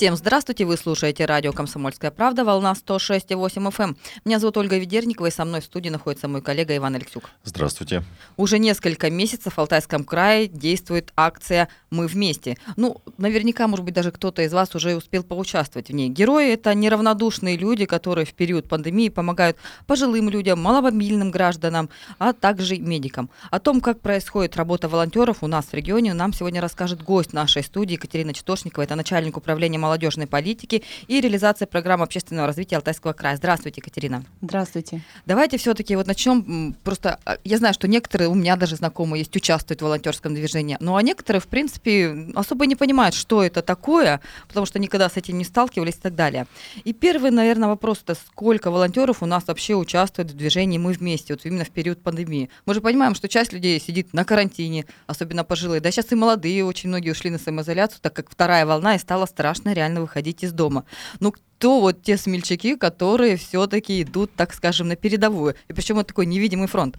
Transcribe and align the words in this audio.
Всем 0.00 0.16
здравствуйте, 0.16 0.64
вы 0.64 0.78
слушаете 0.78 1.26
радио 1.26 1.52
«Комсомольская 1.52 2.10
правда», 2.10 2.42
волна 2.42 2.72
106,8 2.72 3.68
FM. 3.70 3.82
Эм. 3.82 3.96
Меня 4.24 4.38
зовут 4.38 4.56
Ольга 4.56 4.78
Ведерникова, 4.78 5.26
и 5.26 5.30
со 5.30 5.44
мной 5.44 5.60
в 5.60 5.64
студии 5.64 5.90
находится 5.90 6.26
мой 6.26 6.40
коллега 6.40 6.74
Иван 6.74 6.94
Алексюк. 6.94 7.28
Здравствуйте. 7.44 8.02
Уже 8.38 8.58
несколько 8.58 9.10
месяцев 9.10 9.58
в 9.58 9.60
Алтайском 9.60 10.04
крае 10.04 10.48
действует 10.48 11.12
акция 11.16 11.68
«Мы 11.90 12.06
вместе». 12.06 12.56
Ну, 12.76 13.02
наверняка, 13.18 13.68
может 13.68 13.84
быть, 13.84 13.92
даже 13.92 14.10
кто-то 14.10 14.40
из 14.40 14.54
вас 14.54 14.74
уже 14.74 14.96
успел 14.96 15.22
поучаствовать 15.22 15.90
в 15.90 15.92
ней. 15.92 16.08
Герои– 16.08 16.50
это 16.54 16.72
неравнодушные 16.72 17.58
люди, 17.58 17.84
которые 17.84 18.24
в 18.24 18.32
период 18.32 18.70
пандемии 18.70 19.10
помогают 19.10 19.58
пожилым 19.86 20.30
людям, 20.30 20.62
маломобильным 20.62 21.30
гражданам, 21.30 21.90
а 22.18 22.32
также 22.32 22.78
медикам. 22.78 23.28
О 23.50 23.60
том, 23.60 23.82
как 23.82 24.00
происходит 24.00 24.56
работа 24.56 24.88
волонтеров 24.88 25.42
у 25.42 25.46
нас 25.46 25.66
в 25.66 25.74
регионе, 25.74 26.14
нам 26.14 26.32
сегодня 26.32 26.62
расскажет 26.62 27.02
гость 27.02 27.34
нашей 27.34 27.62
студии 27.62 27.92
Екатерина 27.92 28.32
Читошникова. 28.32 28.84
Это 28.84 28.96
начальник 28.96 29.36
управления 29.36 29.89
молодежной 29.90 30.28
политики 30.28 30.84
и 31.08 31.20
реализации 31.20 31.64
программы 31.64 32.04
общественного 32.04 32.46
развития 32.46 32.76
Алтайского 32.76 33.12
края. 33.12 33.36
Здравствуйте, 33.36 33.80
Екатерина. 33.80 34.24
Здравствуйте. 34.40 35.02
Давайте 35.26 35.58
все-таки 35.58 35.96
вот 35.96 36.06
начнем. 36.06 36.76
Просто 36.84 37.18
а, 37.24 37.38
я 37.42 37.58
знаю, 37.58 37.74
что 37.74 37.88
некоторые, 37.88 38.28
у 38.28 38.34
меня 38.34 38.54
даже 38.54 38.76
знакомые 38.76 39.22
есть, 39.22 39.34
участвуют 39.34 39.80
в 39.80 39.84
волонтерском 39.84 40.32
движении, 40.32 40.76
ну 40.78 40.94
а 40.94 41.02
некоторые, 41.02 41.40
в 41.40 41.48
принципе, 41.48 42.28
особо 42.36 42.66
не 42.66 42.76
понимают, 42.76 43.16
что 43.16 43.42
это 43.42 43.62
такое, 43.62 44.20
потому 44.46 44.64
что 44.64 44.78
никогда 44.78 45.08
с 45.08 45.16
этим 45.16 45.38
не 45.38 45.44
сталкивались 45.44 45.96
и 45.96 46.00
так 46.00 46.14
далее. 46.14 46.46
И 46.84 46.92
первый, 46.92 47.32
наверное, 47.32 47.68
вопрос 47.68 48.00
это 48.04 48.14
сколько 48.14 48.70
волонтеров 48.70 49.22
у 49.22 49.26
нас 49.26 49.44
вообще 49.48 49.74
участвует 49.74 50.30
в 50.30 50.36
движении 50.36 50.78
«Мы 50.78 50.92
вместе», 50.92 51.34
вот 51.34 51.44
именно 51.44 51.64
в 51.64 51.70
период 51.70 52.00
пандемии. 52.00 52.48
Мы 52.64 52.74
же 52.74 52.80
понимаем, 52.80 53.16
что 53.16 53.28
часть 53.28 53.52
людей 53.52 53.80
сидит 53.80 54.14
на 54.14 54.24
карантине, 54.24 54.86
особенно 55.08 55.42
пожилые. 55.42 55.80
Да 55.80 55.90
сейчас 55.90 56.12
и 56.12 56.14
молодые 56.14 56.64
очень 56.64 56.88
многие 56.88 57.10
ушли 57.10 57.30
на 57.30 57.38
самоизоляцию, 57.38 58.00
так 58.00 58.14
как 58.14 58.30
вторая 58.30 58.64
волна 58.66 58.94
и 58.94 58.98
стало 58.98 59.26
страшно 59.26 59.72
реально 59.80 60.00
выходить 60.00 60.44
из 60.44 60.52
дома. 60.52 60.84
Ну, 61.20 61.32
кто 61.32 61.80
вот 61.80 62.02
те 62.02 62.16
смельчаки, 62.16 62.76
которые 62.76 63.36
все-таки 63.36 64.02
идут, 64.02 64.30
так 64.34 64.52
скажем, 64.54 64.88
на 64.88 64.96
передовую? 64.96 65.54
И 65.68 65.72
причем 65.72 65.98
это 65.98 66.08
такой 66.08 66.26
невидимый 66.26 66.68
фронт. 66.68 66.96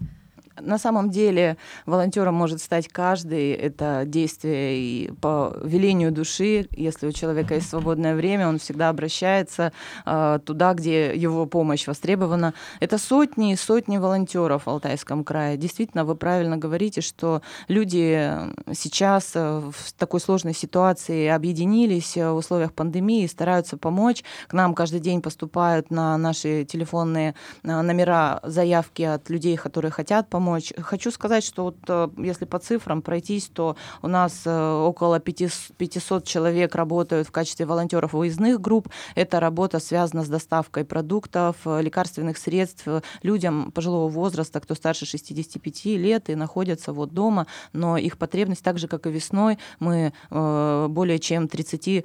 На 0.60 0.78
самом 0.78 1.10
деле 1.10 1.56
волонтером 1.86 2.34
может 2.34 2.60
стать 2.60 2.88
каждый. 2.88 3.52
Это 3.52 4.04
действие 4.06 4.78
и 4.78 5.12
по 5.20 5.56
велению 5.62 6.12
души. 6.12 6.66
Если 6.70 7.06
у 7.06 7.12
человека 7.12 7.54
есть 7.54 7.68
свободное 7.68 8.14
время, 8.14 8.48
он 8.48 8.58
всегда 8.58 8.88
обращается 8.88 9.72
э, 10.04 10.38
туда, 10.44 10.74
где 10.74 11.14
его 11.16 11.46
помощь 11.46 11.86
востребована. 11.86 12.54
Это 12.80 12.98
сотни 12.98 13.52
и 13.52 13.56
сотни 13.56 13.98
волонтеров 13.98 14.66
в 14.66 14.68
Алтайском 14.68 15.24
крае. 15.24 15.56
Действительно, 15.56 16.04
вы 16.04 16.14
правильно 16.14 16.56
говорите, 16.56 17.00
что 17.00 17.42
люди 17.68 18.30
сейчас 18.72 19.32
э, 19.34 19.60
в 19.60 19.92
такой 19.94 20.20
сложной 20.20 20.54
ситуации 20.54 21.28
объединились 21.28 22.16
в 22.16 22.34
условиях 22.34 22.72
пандемии 22.72 23.24
и 23.24 23.28
стараются 23.28 23.76
помочь. 23.76 24.22
К 24.48 24.52
нам 24.52 24.74
каждый 24.74 25.00
день 25.00 25.22
поступают 25.22 25.90
на 25.90 26.16
наши 26.18 26.64
телефонные 26.64 27.34
э, 27.62 27.80
номера 27.82 28.40
заявки 28.42 29.02
от 29.02 29.30
людей, 29.30 29.56
которые 29.56 29.90
хотят 29.90 30.28
помочь 30.28 30.42
помочь. 30.52 30.72
Хочу 30.78 31.10
сказать, 31.10 31.44
что 31.44 31.64
вот 31.64 31.76
э, 31.88 32.08
если 32.18 32.44
по 32.44 32.58
цифрам 32.58 33.02
пройтись, 33.02 33.48
то 33.52 33.76
у 34.02 34.08
нас 34.08 34.42
э, 34.44 34.72
около 34.72 35.18
500 35.18 36.24
человек 36.24 36.74
работают 36.74 37.28
в 37.28 37.30
качестве 37.30 37.66
волонтеров 37.66 38.12
выездных 38.12 38.60
групп. 38.60 38.88
Эта 39.14 39.40
работа 39.40 39.80
связана 39.80 40.24
с 40.24 40.28
доставкой 40.28 40.84
продуктов, 40.84 41.56
э, 41.64 41.82
лекарственных 41.82 42.36
средств 42.38 42.86
людям 43.22 43.72
пожилого 43.72 44.08
возраста, 44.08 44.60
кто 44.60 44.74
старше 44.74 45.06
65 45.06 45.84
лет 45.96 46.28
и 46.28 46.34
находятся 46.34 46.92
вот 46.92 47.14
дома, 47.14 47.46
но 47.72 47.96
их 47.96 48.18
потребность, 48.18 48.62
так 48.62 48.78
же, 48.78 48.88
как 48.88 49.06
и 49.06 49.10
весной, 49.10 49.58
мы 49.80 50.12
более 50.30 51.18
чем 51.18 51.48
30, 51.48 52.04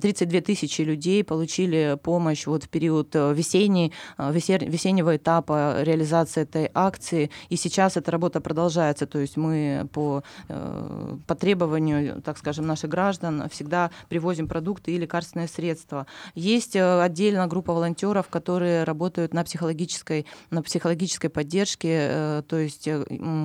32 0.00 0.40
тысячи 0.40 0.82
людей 0.82 1.24
получили 1.24 1.98
помощь 2.02 2.46
вот 2.46 2.64
в 2.64 2.68
период 2.68 3.14
весенней, 3.14 3.92
весеннего 4.18 5.16
этапа 5.16 5.82
реализации 5.82 6.42
этой 6.42 6.70
акции. 6.74 7.30
И 7.48 7.56
сейчас 7.56 7.77
сейчас 7.78 7.96
эта 7.96 8.10
работа 8.10 8.40
продолжается, 8.40 9.06
то 9.06 9.20
есть 9.20 9.36
мы 9.36 9.88
по, 9.92 10.24
э, 10.48 11.16
по 11.28 11.34
требованию, 11.36 12.20
так 12.22 12.36
скажем, 12.36 12.66
наших 12.66 12.90
граждан 12.90 13.48
всегда 13.52 13.92
привозим 14.08 14.48
продукты 14.48 14.90
и 14.90 14.98
лекарственные 14.98 15.46
средства. 15.46 16.08
Есть 16.34 16.74
э, 16.74 17.00
отдельно 17.00 17.46
группа 17.46 17.72
волонтеров, 17.72 18.26
которые 18.30 18.82
работают 18.82 19.32
на 19.32 19.44
психологической, 19.44 20.26
на 20.50 20.64
психологической 20.64 21.30
поддержке, 21.30 22.08
э, 22.10 22.42
то 22.48 22.56
есть 22.56 22.88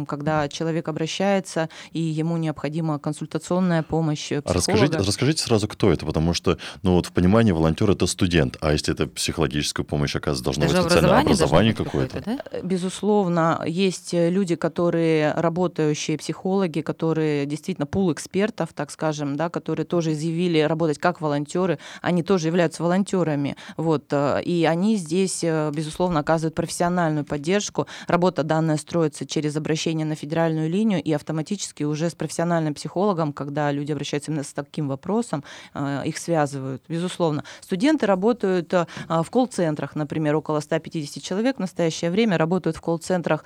когда 0.07 0.47
человек 0.49 0.87
обращается 0.87 1.69
и 1.91 1.99
ему 1.99 2.37
необходима 2.37 2.97
консультационная 2.97 3.83
помощь 3.83 4.29
психолога. 4.29 4.53
Расскажите, 4.53 4.97
расскажите 4.97 5.43
сразу, 5.43 5.67
кто 5.67 5.91
это, 5.91 6.07
потому 6.07 6.33
что 6.33 6.57
ну, 6.81 6.93
вот 6.93 7.05
в 7.05 7.11
понимании 7.11 7.51
волонтер 7.51 7.91
это 7.91 8.07
студент, 8.07 8.57
а 8.61 8.71
если 8.71 8.95
это 8.95 9.05
психологическая 9.05 9.85
помощь, 9.85 10.15
оказывается, 10.15 10.43
должно 10.43 10.63
Даже 10.63 10.73
быть 10.73 10.91
специальное 10.91 11.21
образование, 11.21 11.73
образование 11.73 11.73
какое-то. 11.75 12.21
Да? 12.25 12.59
Безусловно, 12.63 13.61
есть 13.67 14.13
люди, 14.29 14.55
которые 14.55 15.33
работающие 15.33 16.17
психологи, 16.17 16.81
которые 16.81 17.45
действительно 17.45 17.85
пул 17.85 18.11
экспертов, 18.11 18.73
так 18.73 18.91
скажем, 18.91 19.35
да, 19.35 19.49
которые 19.49 19.85
тоже 19.85 20.13
изъявили 20.13 20.59
работать 20.59 20.97
как 20.99 21.21
волонтеры, 21.21 21.79
они 22.01 22.23
тоже 22.23 22.47
являются 22.47 22.83
волонтерами. 22.83 23.55
Вот, 23.77 24.05
э, 24.11 24.41
и 24.43 24.65
они 24.65 24.95
здесь, 24.97 25.43
э, 25.43 25.71
безусловно, 25.73 26.19
оказывают 26.19 26.55
профессиональную 26.55 27.25
поддержку. 27.25 27.87
Работа 28.07 28.43
данная 28.43 28.77
строится 28.77 29.25
через 29.25 29.55
обращение 29.55 30.05
на 30.05 30.15
федеральную 30.15 30.69
линию 30.69 31.01
и 31.01 31.11
автоматически 31.11 31.83
уже 31.83 32.09
с 32.09 32.15
профессиональным 32.15 32.73
психологом, 32.73 33.33
когда 33.33 33.71
люди 33.71 33.91
обращаются 33.91 34.31
именно 34.31 34.43
с 34.43 34.53
таким 34.53 34.87
вопросом, 34.87 35.43
э, 35.73 36.03
их 36.05 36.17
связывают, 36.17 36.83
безусловно. 36.87 37.43
Студенты 37.61 38.05
работают 38.05 38.73
в 38.73 39.27
колл-центрах, 39.29 39.95
например, 39.95 40.35
около 40.35 40.59
150 40.59 41.23
человек 41.23 41.57
в 41.57 41.59
настоящее 41.59 42.11
время 42.11 42.37
работают 42.37 42.77
в 42.77 42.81
колл-центрах 42.81 43.43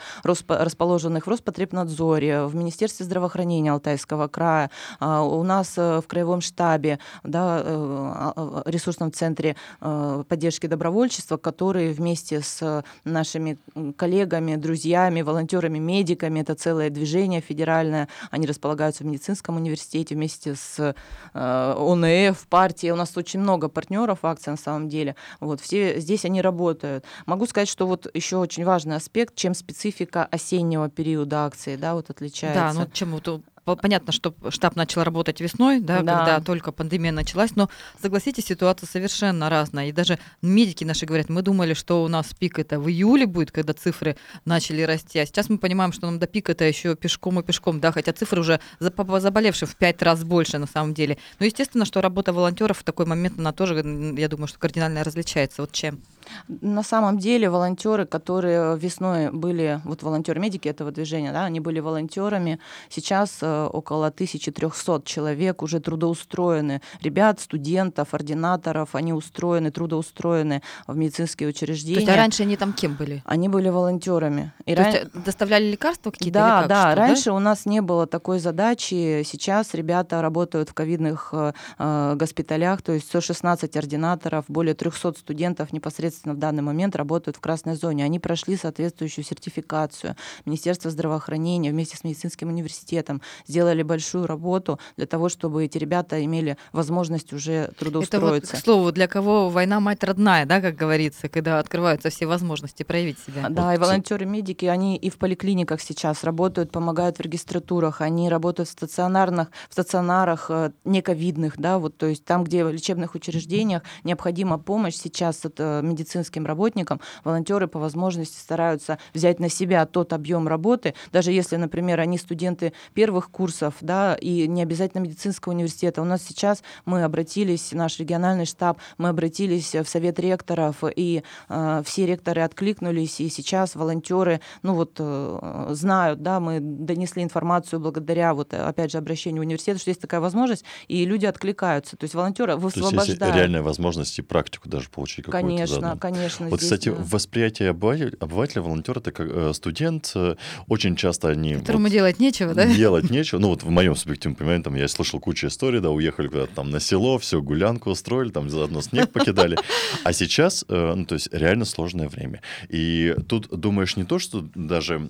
расположенных 0.67 1.28
в 1.28 1.29
Роспотребнадзоре, 1.29 2.45
в 2.45 2.55
Министерстве 2.55 3.05
здравоохранения 3.05 3.72
Алтайского 3.72 4.28
края, 4.28 4.69
а, 5.00 5.23
у 5.23 5.44
нас 5.44 5.78
э, 5.78 6.01
в 6.01 6.07
краевом 6.07 6.41
штабе, 6.41 7.00
да, 7.23 7.61
э, 7.63 7.63
а, 7.66 8.63
ресурсном 8.66 9.13
центре 9.13 9.56
э, 9.81 10.23
поддержки 10.27 10.67
добровольчества, 10.67 11.38
которые 11.38 11.94
вместе 11.94 12.41
с 12.41 12.83
нашими 13.06 13.57
коллегами, 13.95 14.56
друзьями, 14.56 15.22
волонтерами, 15.22 15.79
медиками, 15.79 16.41
это 16.41 16.56
целое 16.56 16.89
движение 16.89 17.39
федеральное, 17.41 18.09
они 18.29 18.45
располагаются 18.45 19.03
в 19.03 19.07
медицинском 19.07 19.56
университете 19.56 20.16
вместе 20.16 20.56
с 20.56 20.94
ОНФ, 21.33 22.47
партией. 22.50 22.91
У 22.91 22.95
нас 22.95 23.16
очень 23.16 23.39
много 23.39 23.69
партнеров 23.69 24.19
акции 24.23 24.51
на 24.51 24.57
самом 24.57 24.89
деле. 24.89 25.16
Вот, 25.39 25.61
все 25.61 26.00
здесь 26.00 26.25
они 26.25 26.41
работают. 26.41 27.06
Могу 27.25 27.45
сказать, 27.45 27.69
что 27.69 27.88
вот 27.88 28.07
еще 28.13 28.38
очень 28.38 28.66
важный 28.66 28.97
аспект, 28.97 29.35
чем 29.35 29.53
специфика 29.53 30.27
осеннего 30.57 30.90
периода 30.90 31.45
акции, 31.45 31.75
да, 31.75 31.94
вот 31.94 32.09
отличается. 32.09 32.59
Да, 32.59 32.73
ну 32.73 32.90
чем 32.91 33.19
вот 33.66 33.81
понятно, 33.81 34.13
что 34.13 34.34
штаб 34.47 34.78
начал 34.78 35.03
работать 35.03 35.41
весной, 35.41 35.81
да, 35.81 36.01
да, 36.01 36.18
когда 36.18 36.40
только 36.40 36.72
пандемия 36.72 37.12
началась, 37.12 37.53
но 37.57 37.69
согласитесь, 38.01 38.45
ситуация 38.45 38.88
совершенно 38.88 39.50
разная. 39.50 39.90
И 39.90 39.91
даже 39.91 40.19
медики 40.41 40.85
наши 40.85 41.06
говорят, 41.06 41.28
мы 41.28 41.41
думали, 41.41 41.73
что 41.73 42.01
у 42.01 42.07
нас 42.07 42.34
пик 42.34 42.59
это 42.59 42.79
в 42.79 42.88
июле 42.88 43.25
будет, 43.25 43.51
когда 43.51 43.73
цифры 43.73 44.16
начали 44.45 44.84
расти, 44.84 45.19
а 45.19 45.25
сейчас 45.25 45.50
мы 45.50 45.57
понимаем, 45.57 45.91
что 45.91 46.06
нам 46.06 46.18
до 46.18 46.28
пика 46.28 46.53
это 46.53 46.63
еще 46.63 46.95
пешком 46.95 47.41
и 47.41 47.44
пешком, 47.44 47.81
да, 47.81 47.91
хотя 47.91 48.13
цифры 48.13 48.39
уже 48.39 48.62
заболевших 48.79 49.69
в 49.69 49.75
пять 49.75 50.01
раз 50.01 50.24
больше 50.24 50.59
на 50.59 50.68
самом 50.68 50.94
деле. 50.94 51.18
Но 51.39 51.45
естественно, 51.45 51.84
что 51.84 52.00
работа 52.00 52.31
волонтеров 52.31 52.78
в 52.78 52.84
такой 52.84 53.06
момент, 53.06 53.38
она 53.38 53.51
тоже, 53.51 53.75
я 54.18 54.29
думаю, 54.29 54.47
что 54.47 54.59
кардинально 54.59 55.03
различается. 55.03 55.62
Вот 55.62 55.74
чем? 55.74 56.00
На 56.47 56.83
самом 56.83 57.17
деле 57.17 57.49
волонтеры, 57.49 58.05
которые 58.05 58.77
весной 58.77 59.31
были, 59.31 59.81
вот 59.83 60.03
волонтеры-медики 60.03 60.68
этого 60.68 60.91
движения, 60.91 61.31
да, 61.31 61.45
они 61.45 61.59
были 61.59 61.79
волонтерами, 61.79 62.59
сейчас 62.89 63.39
э, 63.41 63.65
около 63.65 64.07
1300 64.07 65.01
человек 65.06 65.62
уже 65.62 65.79
трудоустроены. 65.79 66.81
Ребят, 67.01 67.39
студентов, 67.39 68.13
ординаторов, 68.13 68.95
они 68.95 69.13
устроены, 69.13 69.71
трудоустроены 69.71 70.62
в 70.88 70.95
медицинские 70.95 71.50
учреждения. 71.50 71.95
То 71.95 72.01
есть, 72.01 72.13
а 72.13 72.15
раньше 72.15 72.44
они 72.44 72.57
там 72.57 72.74
кем 72.74 72.95
были? 72.95 73.21
Они 73.25 73.50
были 73.50 73.69
волонтерами. 73.69 74.53
И 74.65 74.75
То 74.75 74.83
ран... 74.83 74.94
есть 74.94 75.06
э, 75.13 75.19
доставляли 75.19 75.71
лекарства 75.71 76.12
какие-то? 76.12 76.39
Да, 76.39 76.59
как, 76.59 76.69
да. 76.69 76.91
Что, 76.91 77.01
раньше 77.01 77.25
да? 77.25 77.33
у 77.33 77.39
нас 77.39 77.65
не 77.65 77.81
было 77.81 78.07
такой 78.07 78.39
задачи. 78.39 79.24
Сейчас 79.25 79.74
ребята 79.74 80.21
работают 80.21 80.69
в 80.69 80.74
ковидных 80.74 81.33
э, 81.77 82.15
госпиталях, 82.15 82.81
то 82.81 82.91
есть 82.94 83.07
116 83.07 83.75
ординаторов, 83.75 84.45
более 84.47 84.74
300 84.74 85.13
студентов 85.19 85.74
непосредственно 85.74 86.16
непосредственно 86.17 86.33
в 86.35 86.39
данный 86.39 86.63
момент 86.63 86.95
работают 86.95 87.37
в 87.37 87.39
красной 87.39 87.75
зоне. 87.75 88.03
Они 88.03 88.19
прошли 88.19 88.57
соответствующую 88.57 89.25
сертификацию. 89.25 90.15
Министерство 90.45 90.91
здравоохранения 90.91 91.71
вместе 91.71 91.97
с 91.97 92.03
медицинским 92.03 92.49
университетом 92.49 93.21
сделали 93.47 93.83
большую 93.83 94.25
работу 94.27 94.79
для 94.97 95.05
того, 95.05 95.29
чтобы 95.29 95.65
эти 95.65 95.77
ребята 95.77 96.23
имели 96.23 96.57
возможность 96.71 97.33
уже 97.33 97.71
трудоустроиться. 97.79 98.37
Это 98.37 98.55
вот, 98.55 98.61
к 98.61 98.63
слову, 98.63 98.91
для 98.91 99.07
кого 99.07 99.49
война 99.49 99.79
мать 99.79 100.03
родная, 100.03 100.45
да, 100.45 100.61
как 100.61 100.75
говорится, 100.75 101.29
когда 101.29 101.59
открываются 101.59 102.09
все 102.09 102.25
возможности 102.25 102.83
проявить 102.83 103.19
себя. 103.19 103.49
Да, 103.49 103.67
вот. 103.67 103.75
и 103.75 103.77
волонтеры-медики, 103.77 104.65
они 104.65 104.97
и 104.97 105.09
в 105.09 105.17
поликлиниках 105.17 105.81
сейчас 105.81 106.23
работают, 106.23 106.71
помогают 106.71 107.17
в 107.17 107.21
регистратурах, 107.21 108.01
они 108.01 108.29
работают 108.29 108.69
в 108.69 108.71
стационарных, 108.71 109.49
в 109.69 109.73
стационарах 109.73 110.47
э, 110.49 110.71
нековидных, 110.85 111.57
да, 111.57 111.77
вот, 111.77 111.97
то 111.97 112.05
есть 112.05 112.25
там, 112.25 112.43
где 112.43 112.63
в 112.63 112.71
лечебных 112.71 113.15
учреждениях 113.15 113.83
необходима 114.03 114.57
помощь 114.57 114.95
сейчас 114.95 115.45
от 115.45 115.59
э, 115.59 115.81
медицинским 116.07 116.45
работникам, 116.45 117.01
волонтеры 117.24 117.68
по 117.68 117.80
возможности 117.80 118.39
стараются 118.39 118.98
взять 119.13 119.39
на 119.39 119.50
себя 119.50 119.86
тот 119.86 120.13
объем 120.13 120.48
работы, 120.48 120.94
даже 121.12 121.31
если, 121.31 121.57
например, 121.57 122.00
они 122.00 122.18
студенты 122.18 122.74
первых 122.94 123.30
курсов, 123.30 123.75
да, 123.81 124.15
и 124.15 124.48
не 124.48 124.63
обязательно 124.63 125.01
медицинского 125.01 125.54
университета. 125.54 126.01
У 126.01 126.06
нас 126.06 126.24
сейчас 126.24 126.63
мы 126.86 127.04
обратились, 127.04 127.71
наш 127.74 128.00
региональный 128.00 128.45
штаб, 128.45 128.80
мы 128.98 129.09
обратились 129.09 129.75
в 129.75 129.86
совет 129.86 130.19
ректоров, 130.19 130.83
и 130.95 131.24
э, 131.50 131.81
все 131.86 132.06
ректоры 132.06 132.42
откликнулись, 132.42 133.19
и 133.19 133.30
сейчас 133.30 133.75
волонтеры, 133.75 134.39
ну 134.63 134.75
вот, 134.75 134.95
э, 135.00 135.68
знают, 135.71 136.21
да, 136.21 136.39
мы 136.39 136.60
донесли 136.62 137.24
информацию 137.24 137.80
благодаря, 137.80 138.33
вот, 138.33 138.53
опять 138.53 138.92
же, 138.92 138.98
обращению 138.98 139.42
в 139.42 139.45
университет, 139.45 139.80
что 139.81 139.89
есть 139.89 140.01
такая 140.01 140.21
возможность, 140.21 140.63
и 140.88 141.06
люди 141.06 141.25
откликаются. 141.25 141.98
То 141.98 142.06
есть 142.06 142.15
волонтеры 142.15 142.56
высвобождают. 142.56 143.06
То 143.06 143.12
есть 143.12 143.21
есть 143.21 143.36
реальная 143.36 143.62
возможность 143.62 144.18
и 144.19 144.21
практику 144.21 144.69
даже 144.69 144.89
получить 144.89 145.25
какую-то. 145.25 145.48
Конечно, 145.48 145.81
заодно. 145.81 145.96
Конечно. 145.99 146.47
Вот, 146.49 146.59
здесь, 146.59 146.71
кстати, 146.71 146.89
да. 146.89 146.95
восприятие 146.99 147.69
обывателя, 147.69 148.13
обывателя 148.19 148.61
волонтер 148.61 148.97
это 148.97 149.11
как 149.11 149.27
э, 149.29 149.51
студент, 149.53 150.11
э, 150.15 150.35
очень 150.67 150.95
часто 150.95 151.29
они... 151.29 151.55
Которому 151.55 151.85
вот, 151.85 151.91
делать 151.91 152.19
нечего, 152.19 152.53
да? 152.53 152.65
Делать 152.65 153.09
нечего. 153.09 153.39
Ну 153.39 153.49
вот 153.49 153.63
в 153.63 153.69
моем 153.69 153.95
субъективном 153.95 154.35
понимании, 154.35 154.63
там 154.63 154.75
я 154.75 154.88
слышал 154.88 155.19
кучу 155.19 155.47
историй, 155.47 155.79
да, 155.79 155.89
уехали 155.89 156.27
куда-то 156.27 156.53
там 156.55 156.69
на 156.69 156.79
село, 156.79 157.17
все, 157.17 157.41
гулянку 157.41 157.89
устроили, 157.89 158.29
там 158.29 158.49
заодно 158.49 158.81
снег 158.81 159.11
покидали. 159.11 159.57
А 160.03 160.13
сейчас, 160.13 160.65
э, 160.67 160.94
ну 160.95 161.05
то 161.05 161.15
есть 161.15 161.29
реально 161.31 161.65
сложное 161.65 162.09
время. 162.09 162.41
И 162.69 163.15
тут 163.27 163.50
думаешь 163.50 163.95
не 163.95 164.03
то, 164.03 164.19
что 164.19 164.47
даже 164.55 165.09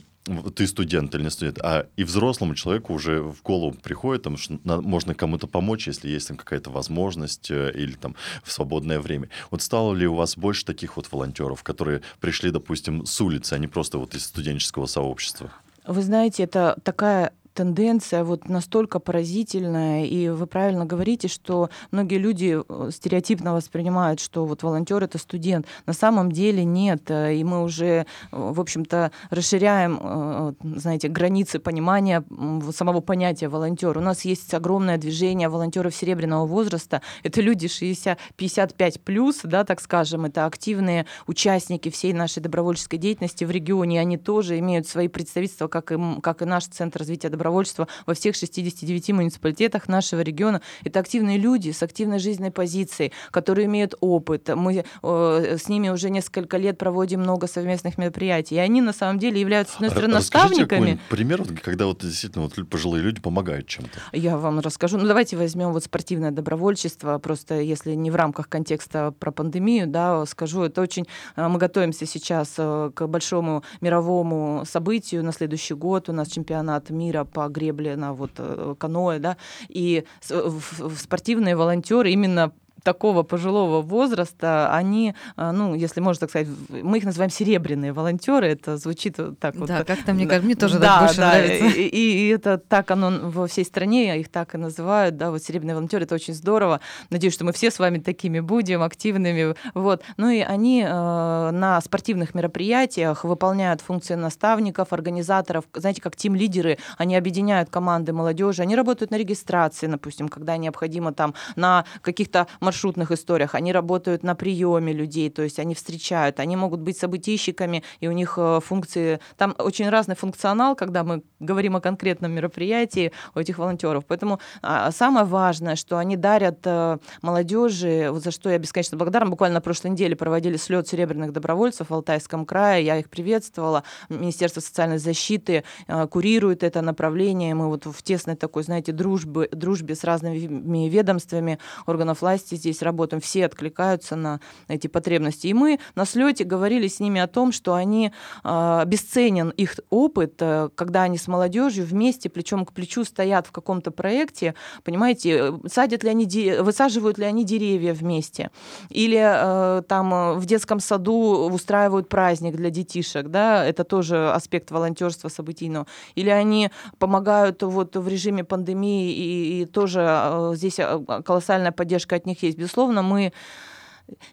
ты 0.56 0.68
студент 0.68 1.14
или 1.16 1.24
не 1.24 1.30
студент, 1.30 1.60
а 1.62 1.88
и 1.96 2.04
взрослому 2.04 2.56
человеку 2.56 2.94
уже 2.94 3.22
в 3.22 3.42
голову 3.42 3.74
приходит, 3.74 4.24
там, 4.24 4.38
что 4.38 4.60
можно 4.64 5.14
кому-то 5.14 5.48
помочь, 5.48 5.88
если 5.88 6.10
есть 6.10 6.28
там 6.28 6.38
какая-то 6.38 6.70
возможность 6.70 7.50
э, 7.52 7.72
или 7.74 7.94
там 7.94 8.16
в 8.44 8.52
свободное 8.52 9.00
время. 9.00 9.30
Вот 9.52 9.62
стало 9.62 9.94
ли 9.94 10.08
у 10.08 10.16
вас 10.16 10.38
больше 10.38 10.66
таких 10.66 10.98
вот 10.98 11.12
волонтеров, 11.12 11.64
которые 11.64 12.02
пришли, 12.20 12.52
допустим, 12.52 13.06
с 13.06 13.20
улицы, 13.22 13.54
а 13.54 13.58
не 13.58 13.68
просто 13.68 13.98
вот 13.98 14.16
из 14.16 14.26
студенческого 14.26 14.86
сообщества? 14.86 15.52
Вы 15.86 16.02
знаете, 16.02 16.44
это 16.44 16.78
такая 16.84 17.32
тенденция 17.58 18.24
вот 18.24 18.50
настолько 18.50 19.00
поразительная, 19.00 20.06
и 20.06 20.30
вы 20.30 20.46
правильно 20.46 20.86
говорите, 20.86 21.28
что 21.28 21.72
многие 21.90 22.20
люди 22.20 22.56
э, 22.56 22.90
стереотипно 22.92 23.56
воспринимают, 23.56 24.20
что 24.20 24.46
вот 24.46 24.62
волонтер 24.62 25.04
это 25.04 25.18
студент. 25.18 25.66
На 25.88 25.94
самом 25.94 26.32
деле 26.32 26.64
нет, 26.64 27.10
э, 27.10 27.34
и 27.34 27.44
мы 27.44 27.64
уже, 27.64 27.86
э, 27.86 28.06
в 28.32 28.62
общем-то, 28.62 29.12
расширяем, 29.32 30.56
знаете, 30.62 31.08
границы 31.08 31.58
понимания 31.58 32.24
самого 32.72 33.02
понятия 33.02 33.48
волонтер. 33.48 33.98
У 33.98 34.02
нас 34.02 34.24
есть 34.24 34.54
огромное 34.54 34.98
движение 34.98 35.50
волонтеров 35.50 35.96
серебряного 35.96 36.46
возраста. 36.46 37.02
Это 37.24 37.42
люди 37.42 37.68
60, 37.68 38.20
55 38.36 39.02
плюс, 39.02 39.40
да, 39.44 39.64
так 39.64 39.82
скажем, 39.82 40.26
это 40.26 40.46
активные 40.46 41.08
участники 41.26 41.90
всей 41.90 42.14
нашей 42.14 42.44
добровольческой 42.44 42.98
деятельности 42.98 43.46
в 43.46 43.50
регионе. 43.50 44.00
Они 44.00 44.18
тоже 44.18 44.60
имеют 44.60 44.88
свои 44.88 45.08
представительства, 45.08 45.68
как 45.68 45.92
и, 45.92 45.98
как 46.22 46.44
и 46.44 46.46
наш 46.46 46.66
Центр 46.66 47.00
развития 47.00 47.30
добровольчества 47.30 47.47
добровольчества 47.48 47.88
во 48.06 48.14
всех 48.14 48.36
69 48.36 49.10
муниципалитетах 49.12 49.88
нашего 49.88 50.22
региона. 50.22 50.62
Это 50.84 51.00
активные 51.00 51.38
люди 51.38 51.72
с 51.72 51.82
активной 51.82 52.20
жизненной 52.20 52.52
позицией, 52.52 53.14
которые 53.32 53.66
имеют 53.66 53.96
опыт. 54.02 54.50
Мы 54.56 54.84
э, 55.02 55.58
с 55.58 55.70
ними 55.70 55.90
уже 55.90 56.10
несколько 56.10 56.58
лет 56.58 56.78
проводим 56.78 57.22
много 57.22 57.48
совместных 57.48 57.98
мероприятий. 57.98 58.56
И 58.56 58.60
они 58.60 58.82
на 58.82 58.94
самом 58.94 59.20
деле 59.20 59.40
являются, 59.40 59.74
с 59.74 59.76
одной 59.78 59.90
стороны, 59.92 60.14
наставниками. 60.16 61.00
пример, 61.10 61.44
когда 61.64 61.86
вот 61.86 62.02
действительно 62.02 62.44
вот 62.46 62.70
пожилые 62.70 63.04
люди 63.04 63.22
помогают 63.22 63.68
чем-то. 63.68 64.00
Я 64.12 64.38
вам 64.38 64.60
расскажу. 64.60 64.98
Ну, 64.98 65.08
давайте 65.08 65.38
возьмем 65.38 65.72
вот 65.72 65.84
спортивное 65.84 66.32
добровольчество. 66.32 67.18
Просто 67.20 67.56
если 67.62 67.94
не 67.96 68.12
в 68.12 68.16
рамках 68.16 68.50
контекста 68.50 69.14
про 69.18 69.32
пандемию, 69.32 69.88
да, 69.88 70.26
скажу, 70.26 70.64
это 70.64 70.82
очень... 70.82 71.06
Э, 71.36 71.48
мы 71.48 71.60
готовимся 71.60 72.06
сейчас 72.06 72.56
э, 72.58 72.92
к 72.94 73.08
большому 73.08 73.64
мировому 73.80 74.64
событию 74.66 75.24
на 75.24 75.32
следующий 75.32 75.76
год. 75.76 76.10
У 76.10 76.14
нас 76.14 76.28
чемпионат 76.28 76.90
мира 76.90 77.24
по 77.38 77.48
гребле 77.50 77.96
на 77.96 78.14
вот 78.14 78.32
э, 78.40 78.74
каноэ, 78.80 79.20
да, 79.20 79.38
и 79.70 80.06
спортивные 80.22 81.56
волонтеры 81.56 82.10
именно 82.10 82.52
такого 82.88 83.24
пожилого 83.24 83.82
возраста, 83.82 84.74
они, 84.74 85.14
а, 85.36 85.52
ну, 85.52 85.76
если 85.76 86.00
можно 86.00 86.22
так 86.22 86.30
сказать, 86.30 86.48
мы 86.70 87.00
их 87.00 87.04
называем 87.04 87.30
серебряные 87.30 87.92
волонтеры, 87.92 88.48
это 88.48 88.78
звучит 88.78 89.18
так 89.42 89.56
вот. 89.56 89.68
Да, 89.68 89.84
как-то 89.84 90.14
мне, 90.14 90.26
как 90.26 90.44
мне 90.44 90.56
тоже 90.56 90.80
да, 90.80 90.88
так 90.88 91.02
больше 91.02 91.18
да, 91.18 91.32
нравится. 91.32 91.66
И, 91.66 91.82
и, 91.82 92.28
и 92.28 92.28
это 92.30 92.58
так 92.58 92.90
оно 92.92 93.30
во 93.30 93.48
всей 93.48 93.66
стране, 93.66 94.18
их 94.18 94.30
так 94.30 94.56
и 94.56 94.58
называют, 94.58 95.18
да, 95.18 95.32
вот 95.32 95.44
серебряные 95.44 95.76
волонтеры, 95.76 96.06
это 96.06 96.16
очень 96.16 96.34
здорово. 96.34 96.80
Надеюсь, 97.10 97.34
что 97.34 97.44
мы 97.44 97.52
все 97.52 97.72
с 97.72 97.78
вами 97.78 98.00
такими 98.00 98.40
будем, 98.40 98.82
активными, 98.82 99.56
вот. 99.74 100.02
Ну 100.16 100.30
и 100.30 100.40
они 100.40 100.86
э, 100.88 100.88
на 100.88 101.82
спортивных 101.82 102.36
мероприятиях 102.36 103.26
выполняют 103.26 103.82
функции 103.82 104.16
наставников, 104.16 104.94
организаторов, 104.94 105.66
знаете, 105.74 106.02
как 106.02 106.16
тим-лидеры, 106.16 106.78
они 106.98 107.18
объединяют 107.18 107.70
команды 107.70 108.14
молодежи, 108.14 108.62
они 108.62 108.78
работают 108.78 109.12
на 109.12 109.18
регистрации, 109.18 109.88
допустим, 109.88 110.30
когда 110.30 110.56
необходимо 110.56 111.12
там 111.12 111.34
на 111.58 111.84
каких-то 112.02 112.48
маршрутах 112.62 112.77
маршрутных 112.78 113.12
историях, 113.12 113.56
они 113.56 113.72
работают 113.72 114.24
на 114.24 114.36
приеме 114.36 114.94
людей, 114.94 115.32
то 115.32 115.42
есть 115.42 115.58
они 115.58 115.74
встречают, 115.74 116.40
они 116.40 116.56
могут 116.56 116.80
быть 116.80 116.98
событийщиками, 116.98 117.84
и 118.00 118.08
у 118.08 118.12
них 118.12 118.36
э, 118.38 118.60
функции, 118.64 119.20
там 119.36 119.56
очень 119.58 119.90
разный 119.90 120.16
функционал, 120.16 120.76
когда 120.76 121.04
мы 121.04 121.24
говорим 121.40 121.76
о 121.76 121.82
конкретном 121.82 122.32
мероприятии 122.34 123.12
у 123.34 123.40
этих 123.40 123.58
волонтеров. 123.58 124.06
Поэтому 124.06 124.40
а, 124.62 124.92
самое 124.92 125.26
важное, 125.26 125.76
что 125.76 125.98
они 125.98 126.18
дарят 126.18 126.60
э, 126.66 126.98
молодежи, 127.24 128.12
за 128.14 128.30
что 128.30 128.52
я 128.52 128.60
бесконечно 128.60 128.96
благодарна. 128.96 129.32
Буквально 129.32 129.56
на 129.56 129.62
прошлой 129.62 129.92
неделе 129.92 130.16
проводили 130.16 130.58
слет 130.58 130.88
серебряных 130.88 131.34
добровольцев 131.34 131.90
в 131.90 131.94
Алтайском 131.94 132.46
крае, 132.46 132.86
я 132.86 132.98
их 132.98 133.10
приветствовала. 133.10 133.84
Министерство 134.10 134.62
социальной 134.62 135.00
защиты 135.00 135.64
э, 135.88 136.08
курирует 136.08 136.62
это 136.62 136.82
направление. 136.82 137.56
Мы 137.56 137.70
вот 137.70 137.86
в 137.86 138.04
тесной 138.04 138.36
такой, 138.36 138.62
знаете, 138.62 138.92
дружбе, 138.92 139.50
дружбе 139.52 139.96
с 139.96 140.04
разными 140.04 140.90
ведомствами 140.90 141.58
органов 141.88 142.22
власти 142.22 142.56
здесь 142.68 142.82
работаем, 142.82 143.22
все 143.22 143.46
откликаются 143.46 144.16
на 144.16 144.40
эти 144.68 144.88
потребности. 144.88 145.48
И 145.48 145.54
мы 145.54 145.80
на 145.96 146.06
слете 146.06 146.44
говорили 146.44 146.88
с 146.88 147.00
ними 147.00 147.22
о 147.22 147.28
том, 147.28 147.52
что 147.52 147.74
они 147.74 148.12
э, 148.44 148.84
бесценен 148.86 149.50
их 149.50 149.76
опыт, 149.90 150.36
э, 150.40 150.70
когда 150.76 151.04
они 151.04 151.18
с 151.18 151.28
молодежью 151.28 151.86
вместе 151.86 152.30
плечом 152.30 152.66
к 152.66 152.74
плечу 152.74 153.06
стоят 153.06 153.48
в 153.48 153.52
каком-то 153.52 153.92
проекте, 153.92 154.54
понимаете, 154.84 155.54
садят 155.72 156.04
ли 156.04 156.10
они, 156.10 156.26
высаживают 156.60 157.18
ли 157.18 157.26
они 157.26 157.46
деревья 157.46 157.94
вместе, 157.94 158.52
или 158.90 159.20
э, 159.20 159.82
там 159.88 160.38
в 160.40 160.46
детском 160.46 160.80
саду 160.80 161.50
устраивают 161.50 162.10
праздник 162.10 162.56
для 162.56 162.70
детишек, 162.70 163.28
да, 163.28 163.66
это 163.66 163.84
тоже 163.84 164.32
аспект 164.32 164.72
волонтерства 164.72 165.30
событийного, 165.30 165.88
или 166.16 166.30
они 166.30 166.70
помогают 167.00 167.64
вот 167.64 167.96
в 167.96 168.08
режиме 168.08 168.44
пандемии 168.44 169.12
и, 169.14 169.62
и 169.62 169.66
тоже 169.66 170.06
э, 170.06 170.52
здесь 170.56 170.80
колоссальная 171.26 171.72
поддержка 171.72 172.18
от 172.18 172.26
них 172.26 172.44
есть. 172.48 172.58
Безусловно, 172.58 173.02
мы 173.02 173.32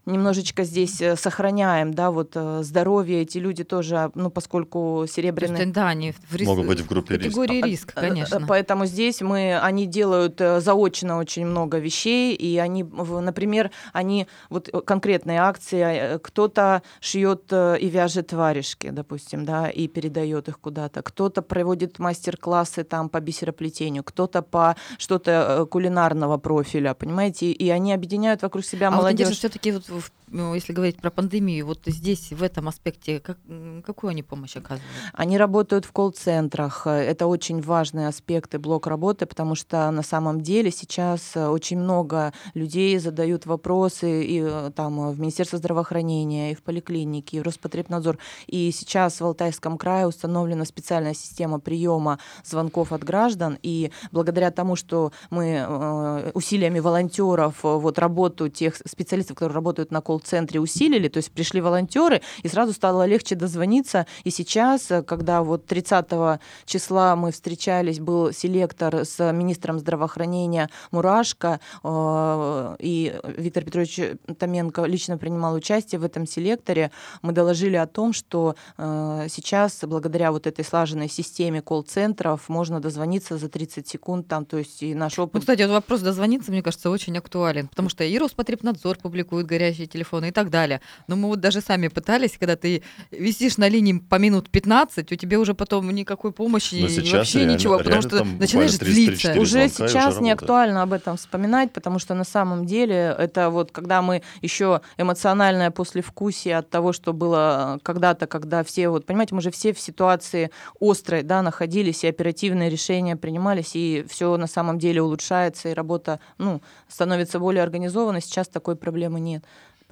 немножечко 0.06 0.64
здесь 0.64 1.00
э, 1.00 1.16
сохраняем, 1.16 1.94
да, 1.94 2.10
вот 2.10 2.32
э, 2.34 2.60
здоровье, 2.62 3.22
эти 3.22 3.38
люди 3.38 3.64
тоже, 3.64 4.10
ну, 4.14 4.30
поскольку 4.30 5.06
серебряные... 5.08 5.62
Есть, 5.62 5.72
да, 5.72 5.88
они 5.88 6.12
в 6.12 6.34
рис... 6.34 6.46
Могут 6.46 6.66
быть 6.66 6.80
в 6.80 6.88
группе 6.88 7.16
риска. 7.16 7.28
Категории 7.28 7.62
риска, 7.62 7.92
э, 7.96 8.08
конечно. 8.08 8.46
Поэтому 8.46 8.86
здесь 8.86 9.20
мы, 9.20 9.58
они 9.58 9.86
делают 9.86 10.38
заочно 10.38 11.18
очень 11.18 11.46
много 11.46 11.78
вещей, 11.78 12.34
и 12.34 12.58
они, 12.58 12.84
например, 12.84 13.70
они, 13.92 14.26
вот 14.50 14.68
конкретные 14.84 15.40
акции, 15.40 16.18
кто-то 16.18 16.82
шьет 17.00 17.52
и 17.52 17.88
вяжет 17.88 18.32
варежки, 18.32 18.90
допустим, 18.90 19.44
да, 19.44 19.68
и 19.68 19.88
передает 19.88 20.48
их 20.48 20.58
куда-то, 20.60 21.02
кто-то 21.02 21.42
проводит 21.42 21.98
мастер-классы 21.98 22.84
там 22.84 23.08
по 23.08 23.20
бисероплетению, 23.20 24.04
кто-то 24.04 24.42
по 24.42 24.76
что-то 24.98 25.66
кулинарного 25.70 26.38
профиля, 26.38 26.94
понимаете, 26.94 27.50
и 27.50 27.68
они 27.70 27.92
объединяют 27.92 28.42
вокруг 28.42 28.64
себя 28.64 28.88
а 28.88 28.90
молодежь. 28.90 29.28
Вот 29.42 29.63
все-таки 29.64 29.92
вот 29.92 30.10
ну, 30.34 30.52
если 30.54 30.72
говорить 30.72 30.96
про 30.96 31.10
пандемию, 31.10 31.64
вот 31.64 31.80
здесь, 31.86 32.32
в 32.32 32.42
этом 32.42 32.66
аспекте, 32.66 33.20
как, 33.20 33.38
какую 33.84 34.10
они 34.10 34.24
помощь 34.24 34.56
оказывают? 34.56 34.90
Они 35.12 35.38
работают 35.38 35.84
в 35.84 35.92
колл-центрах. 35.92 36.88
Это 36.88 37.28
очень 37.28 37.60
важный 37.60 38.08
аспект 38.08 38.52
и 38.54 38.58
блок 38.58 38.88
работы, 38.88 39.26
потому 39.26 39.54
что 39.54 39.88
на 39.92 40.02
самом 40.02 40.40
деле 40.40 40.72
сейчас 40.72 41.36
очень 41.36 41.78
много 41.78 42.32
людей 42.54 42.98
задают 42.98 43.46
вопросы 43.46 44.24
и 44.24 44.42
э, 44.42 44.72
там 44.74 45.12
в 45.12 45.20
Министерство 45.20 45.58
здравоохранения, 45.58 46.50
и 46.50 46.54
в 46.56 46.62
поликлинике, 46.62 47.36
и 47.36 47.40
в 47.40 47.44
Роспотребнадзор. 47.44 48.18
И 48.48 48.72
сейчас 48.72 49.20
в 49.20 49.24
Алтайском 49.24 49.78
крае 49.78 50.08
установлена 50.08 50.64
специальная 50.64 51.14
система 51.14 51.60
приема 51.60 52.18
звонков 52.44 52.92
от 52.92 53.04
граждан. 53.04 53.58
И 53.62 53.92
благодаря 54.10 54.50
тому, 54.50 54.74
что 54.74 55.12
мы 55.30 55.64
э, 55.64 56.30
усилиями 56.34 56.80
волонтеров 56.80 57.62
вот 57.62 58.00
работу 58.00 58.48
тех 58.48 58.74
специалистов, 58.84 59.36
которые 59.36 59.53
работают 59.54 59.90
на 59.90 60.00
колл 60.00 60.14
колл-центре 60.14 60.60
усилили, 60.60 61.08
то 61.08 61.18
есть 61.18 61.30
пришли 61.32 61.60
волонтеры, 61.60 62.20
и 62.44 62.48
сразу 62.48 62.72
стало 62.72 63.06
легче 63.06 63.34
дозвониться. 63.34 64.06
И 64.24 64.30
сейчас, 64.30 64.90
э, 64.90 65.02
когда 65.02 65.42
вот 65.42 65.66
30 65.66 66.40
числа 66.64 67.16
мы 67.16 67.30
встречались, 67.32 67.98
был 67.98 68.32
селектор 68.32 69.04
с 69.04 69.32
министром 69.32 69.78
здравоохранения 69.78 70.68
Мурашко, 70.92 71.60
э, 71.82 72.76
и 72.78 73.14
Виктор 73.36 73.64
Петрович 73.64 74.00
Томенко 74.38 74.84
лично 74.84 75.18
принимал 75.18 75.54
участие 75.54 75.98
в 75.98 76.04
этом 76.04 76.26
селекторе, 76.26 76.90
мы 77.22 77.32
доложили 77.32 77.76
о 77.76 77.86
том, 77.86 78.12
что 78.12 78.54
э, 78.78 79.26
сейчас, 79.28 79.80
благодаря 79.82 80.30
вот 80.30 80.46
этой 80.46 80.64
слаженной 80.64 81.08
системе 81.08 81.60
колл-центров, 81.60 82.48
можно 82.48 82.80
дозвониться 82.80 83.38
за 83.38 83.48
30 83.48 83.88
секунд, 83.88 84.28
там, 84.28 84.44
то 84.44 84.58
есть 84.58 84.82
и 84.82 84.94
наш 84.94 85.18
опыт... 85.18 85.34
Ну, 85.34 85.40
кстати, 85.40 85.62
вот 85.62 85.72
вопрос 85.72 86.00
дозвониться, 86.00 86.50
мне 86.52 86.62
кажется, 86.62 86.90
очень 86.90 87.18
актуален, 87.18 87.68
потому 87.68 87.88
что 87.88 88.04
и 88.04 88.18
Роспотребнадзор 88.18 88.98
публикует 88.98 89.43
горячие 89.44 89.86
телефоны, 89.86 90.04
телефона 90.04 90.26
и 90.26 90.30
так 90.30 90.50
далее. 90.50 90.80
Но 91.08 91.16
мы 91.16 91.28
вот 91.28 91.40
даже 91.40 91.60
сами 91.60 91.88
пытались, 91.88 92.36
когда 92.38 92.56
ты 92.56 92.82
висишь 93.10 93.58
на 93.58 93.68
линии 93.68 93.98
по 93.98 94.16
минут 94.16 94.50
15, 94.50 95.12
у 95.12 95.16
тебя 95.16 95.38
уже 95.38 95.54
потом 95.54 95.90
никакой 95.90 96.32
помощи 96.32 96.74
Но 96.74 96.88
и 96.88 97.10
вообще 97.10 97.38
реально, 97.38 97.52
ничего, 97.52 97.78
потому 97.78 98.02
что 98.02 98.24
начинаешь 98.24 98.72
злиться. 98.72 99.34
Уже 99.38 99.68
сейчас 99.68 100.20
не 100.20 100.30
актуально 100.30 100.82
об 100.82 100.92
этом 100.92 101.16
вспоминать, 101.16 101.72
потому 101.72 101.98
что 101.98 102.14
на 102.14 102.24
самом 102.24 102.66
деле 102.66 103.14
это 103.18 103.50
вот 103.50 103.70
когда 103.72 104.02
мы 104.02 104.22
еще 104.42 104.80
эмоциональное 104.98 105.70
послевкусие 105.70 106.58
от 106.58 106.70
того, 106.70 106.92
что 106.92 107.12
было 107.12 107.78
когда-то, 107.82 108.26
когда 108.26 108.62
все, 108.62 108.88
вот 108.88 109.06
понимаете, 109.06 109.34
мы 109.34 109.40
же 109.40 109.50
все 109.50 109.72
в 109.72 109.80
ситуации 109.80 110.50
острой, 110.80 111.22
да, 111.22 111.42
находились, 111.42 112.04
и 112.04 112.08
оперативные 112.08 112.70
решения 112.70 113.16
принимались, 113.16 113.74
и 113.74 114.04
все 114.08 114.36
на 114.36 114.46
самом 114.46 114.78
деле 114.78 115.02
улучшается, 115.02 115.68
и 115.68 115.74
работа, 115.74 116.20
ну, 116.38 116.60
становится 116.88 117.38
более 117.38 117.62
организованной. 117.62 118.20
Сейчас 118.20 118.48
такой 118.48 118.76
проблемы 118.76 119.20
нет 119.20 119.33
нет. 119.34 119.44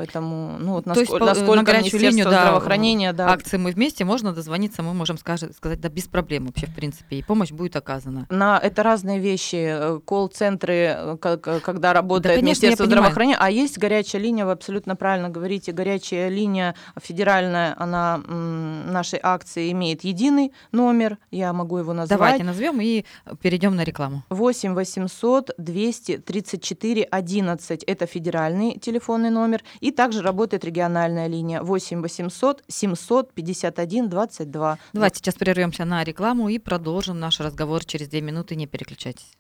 Поэтому, 0.02 0.58
ну 0.58 0.72
вот 0.72 0.86
насколько, 0.86 1.18
То 1.18 1.26
есть, 1.26 1.38
насколько 1.38 1.54
на 1.54 1.62
горячую 1.62 2.00
линию 2.00 2.24
да, 2.24 2.42
здравоохранения, 2.42 3.12
да. 3.12 3.28
Акции 3.28 3.56
мы 3.56 3.70
вместе, 3.70 4.04
можно 4.04 4.32
дозвониться, 4.32 4.82
мы 4.82 4.94
можем 4.94 5.16
сказать, 5.16 5.54
сказать, 5.54 5.80
да, 5.80 5.88
без 5.88 6.08
проблем 6.08 6.46
вообще, 6.46 6.66
в 6.66 6.74
принципе, 6.74 7.18
и 7.18 7.22
помощь 7.22 7.52
будет 7.52 7.76
оказана. 7.76 8.26
На, 8.28 8.58
это 8.58 8.82
разные 8.82 9.20
вещи. 9.20 9.54
Э, 9.54 10.00
колл-центры, 10.04 10.74
э, 10.74 11.16
когда 11.18 11.92
работает 11.92 12.34
да, 12.34 12.40
конечно, 12.40 12.64
Министерство 12.64 12.86
здравоохранения, 12.86 13.36
а 13.38 13.48
есть 13.48 13.78
горячая 13.78 14.20
линия, 14.20 14.44
вы 14.44 14.50
абсолютно 14.50 14.96
правильно 14.96 15.28
говорите, 15.28 15.70
горячая 15.70 16.28
линия 16.28 16.74
федеральная, 17.00 17.76
она 17.78 18.18
нашей 18.26 19.20
акции 19.22 19.70
имеет 19.70 20.02
единый 20.02 20.52
номер, 20.72 21.18
я 21.30 21.52
могу 21.52 21.78
его 21.78 21.92
назвать. 21.92 22.18
Давайте 22.18 22.42
назовем 22.42 22.80
и 22.80 23.04
перейдем 23.40 23.76
на 23.76 23.84
рекламу. 23.84 24.24
8 24.30 24.74
800 24.74 25.52
234 25.58 27.04
11, 27.04 27.84
это 27.84 28.06
федеральный 28.06 28.80
телефонный 28.80 29.30
номер, 29.30 29.62
и 29.78 29.91
также 29.92 30.22
работает 30.22 30.64
региональная 30.64 31.26
линия 31.26 31.62
8 31.62 32.00
800 32.02 32.64
751 32.68 34.08
22. 34.08 34.78
Давайте 34.92 35.18
сейчас 35.18 35.34
прервемся 35.34 35.84
на 35.84 36.02
рекламу 36.04 36.48
и 36.48 36.58
продолжим 36.58 37.20
наш 37.20 37.40
разговор 37.40 37.84
через 37.84 38.08
две 38.08 38.20
минуты. 38.20 38.56
Не 38.56 38.66
переключайтесь. 38.66 39.32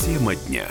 Тема 0.00 0.34
дня. 0.34 0.66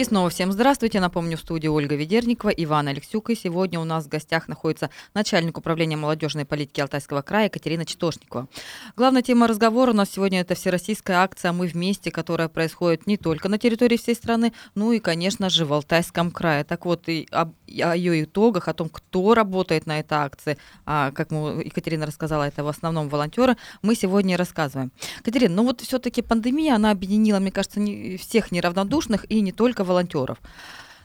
И 0.00 0.04
снова 0.04 0.30
всем 0.30 0.50
здравствуйте. 0.50 0.98
Напомню, 0.98 1.36
в 1.36 1.40
студии 1.40 1.68
Ольга 1.68 1.94
Ведерникова, 1.94 2.48
Иван 2.48 2.88
Алексюк. 2.88 3.28
И 3.28 3.34
сегодня 3.34 3.78
у 3.78 3.84
нас 3.84 4.06
в 4.06 4.08
гостях 4.08 4.48
находится 4.48 4.88
начальник 5.12 5.58
управления 5.58 5.98
молодежной 5.98 6.46
политики 6.46 6.80
Алтайского 6.80 7.20
края 7.20 7.48
Екатерина 7.48 7.84
Читошникова. 7.84 8.48
Главная 8.96 9.20
тема 9.20 9.46
разговора 9.46 9.90
у 9.90 9.94
нас 9.94 10.08
сегодня 10.08 10.40
это 10.40 10.54
всероссийская 10.54 11.18
акция 11.18 11.52
«Мы 11.52 11.66
вместе», 11.66 12.10
которая 12.10 12.48
происходит 12.48 13.06
не 13.06 13.18
только 13.18 13.50
на 13.50 13.58
территории 13.58 13.98
всей 13.98 14.14
страны, 14.14 14.54
но 14.74 14.94
и, 14.94 15.00
конечно 15.00 15.50
же, 15.50 15.66
в 15.66 15.72
Алтайском 15.74 16.30
крае. 16.30 16.64
Так 16.64 16.86
вот, 16.86 17.06
и 17.10 17.28
об, 17.30 17.52
о 17.68 17.94
ее 17.94 18.24
итогах, 18.24 18.68
о 18.68 18.72
том, 18.72 18.88
кто 18.88 19.34
работает 19.34 19.84
на 19.84 20.00
этой 20.00 20.16
акции, 20.16 20.56
а, 20.86 21.10
как 21.10 21.30
мы, 21.30 21.62
Екатерина 21.62 22.06
рассказала, 22.06 22.44
это 22.44 22.64
в 22.64 22.68
основном 22.68 23.10
волонтеры, 23.10 23.58
мы 23.82 23.94
сегодня 23.94 24.38
рассказываем. 24.38 24.92
Екатерина, 25.18 25.56
ну 25.56 25.64
вот 25.64 25.82
все-таки 25.82 26.22
пандемия, 26.22 26.76
она 26.76 26.90
объединила, 26.90 27.38
мне 27.38 27.52
кажется, 27.52 27.80
не, 27.80 28.16
всех 28.16 28.50
неравнодушных 28.50 29.30
и 29.30 29.42
не 29.42 29.52
только 29.52 29.89
волонтеров. 29.90 30.38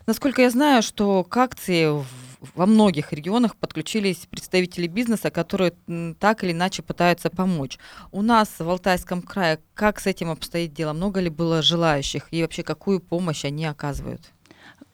Насколько 0.07 0.43
я 0.43 0.49
знаю, 0.49 0.83
что 0.83 1.23
к 1.23 1.35
акции 1.35 2.05
во 2.53 2.65
многих 2.65 3.11
регионах 3.11 3.55
подключились 3.55 4.27
представители 4.29 4.87
бизнеса, 4.87 5.31
которые 5.31 5.73
так 6.19 6.43
или 6.43 6.51
иначе 6.51 6.83
пытаются 6.83 7.29
помочь. 7.29 7.79
У 8.11 8.21
нас 8.21 8.49
в 8.59 8.69
Алтайском 8.69 9.23
крае 9.23 9.59
как 9.73 9.99
с 9.99 10.05
этим 10.05 10.29
обстоит 10.29 10.73
дело? 10.73 10.93
Много 10.93 11.19
ли 11.19 11.29
было 11.29 11.61
желающих? 11.63 12.27
И 12.31 12.41
вообще 12.41 12.61
какую 12.61 12.99
помощь 12.99 13.45
они 13.45 13.65
оказывают? 13.65 14.31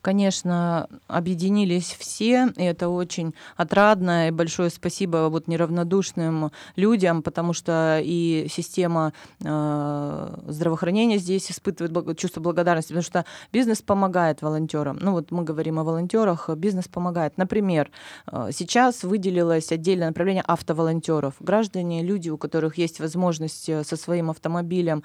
Конечно, 0.01 0.88
объединились 1.08 1.96
все, 2.00 2.51
и 2.58 2.63
это 2.63 2.89
очень 2.89 3.36
отрадно, 3.55 4.29
и 4.29 4.31
большое 4.31 4.72
спасибо 4.72 5.27
вот 5.29 5.48
неравнодушным 5.48 6.51
людям, 6.75 7.22
потому 7.22 7.53
что 7.53 8.01
и 8.03 8.48
система 8.50 9.13
э, 9.43 10.38
здравоохранения 10.48 11.20
здесь 11.20 11.51
испытывает 11.51 12.17
чувство 12.17 12.41
благодарности, 12.41 12.89
потому 12.89 13.03
что 13.03 13.25
бизнес 13.53 13.84
помогает 13.84 14.41
волонтерам. 14.41 14.98
Ну 15.00 15.12
вот 15.12 15.29
мы 15.29 15.43
говорим 15.43 15.77
о 15.77 15.84
волонтерах, 15.84 16.50
бизнес 16.50 16.88
помогает. 16.88 17.38
Например, 17.38 17.91
э, 18.31 18.50
сейчас 18.51 19.03
выделилось 19.03 19.72
отдельное 19.72 20.08
направление 20.08 20.43
автоволонтеров. 20.48 21.36
Граждане, 21.39 22.01
люди, 22.01 22.31
у 22.31 22.38
которых 22.39 22.79
есть 22.79 23.00
возможность 23.00 23.70
э, 23.70 23.84
со 23.84 23.96
своим 23.98 24.31
автомобилем 24.31 25.03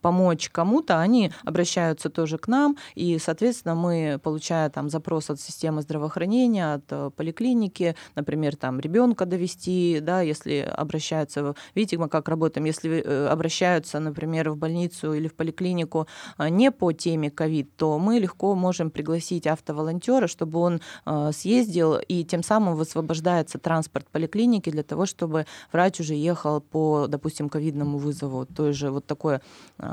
помочь 0.00 0.48
кому-то, 0.50 1.00
они 1.00 1.32
обращаются 1.44 2.10
тоже 2.10 2.38
к 2.38 2.48
нам, 2.48 2.76
и, 2.94 3.18
соответственно, 3.18 3.74
мы, 3.74 4.20
получая 4.22 4.70
там 4.70 4.90
запрос 4.90 5.30
от 5.30 5.40
системы 5.40 5.82
здравоохранения, 5.82 6.74
от 6.74 6.84
э, 6.90 7.10
поликлиники, 7.14 7.96
например, 8.14 8.56
там 8.56 8.80
ребенка 8.80 9.26
довести, 9.26 10.00
да, 10.00 10.20
если 10.20 10.58
обращаются, 10.58 11.54
видите, 11.74 11.98
мы 11.98 12.08
как 12.08 12.28
работаем, 12.28 12.64
если 12.64 13.02
э, 13.02 13.26
обращаются, 13.26 14.00
например, 14.00 14.50
в 14.50 14.56
больницу 14.56 15.12
или 15.12 15.28
в 15.28 15.34
поликлинику 15.34 16.06
э, 16.38 16.48
не 16.48 16.70
по 16.70 16.92
теме 16.92 17.30
ковид, 17.30 17.76
то 17.76 17.98
мы 17.98 18.18
легко 18.18 18.54
можем 18.54 18.90
пригласить 18.90 19.46
автоволонтера, 19.46 20.26
чтобы 20.26 20.58
он 20.58 20.80
съездил, 21.32 21.96
и 21.96 22.24
тем 22.24 22.42
самым 22.42 22.74
высвобождается 22.74 23.58
транспорт 23.58 24.08
поликлиники 24.10 24.70
для 24.70 24.82
того, 24.82 25.06
чтобы 25.06 25.46
врач 25.72 26.00
уже 26.00 26.14
ехал 26.14 26.60
по, 26.60 27.06
допустим, 27.08 27.48
ковидному 27.48 27.98
вызову. 27.98 28.46
То 28.46 28.72
же 28.72 28.90
вот 28.90 29.06
такое 29.06 29.40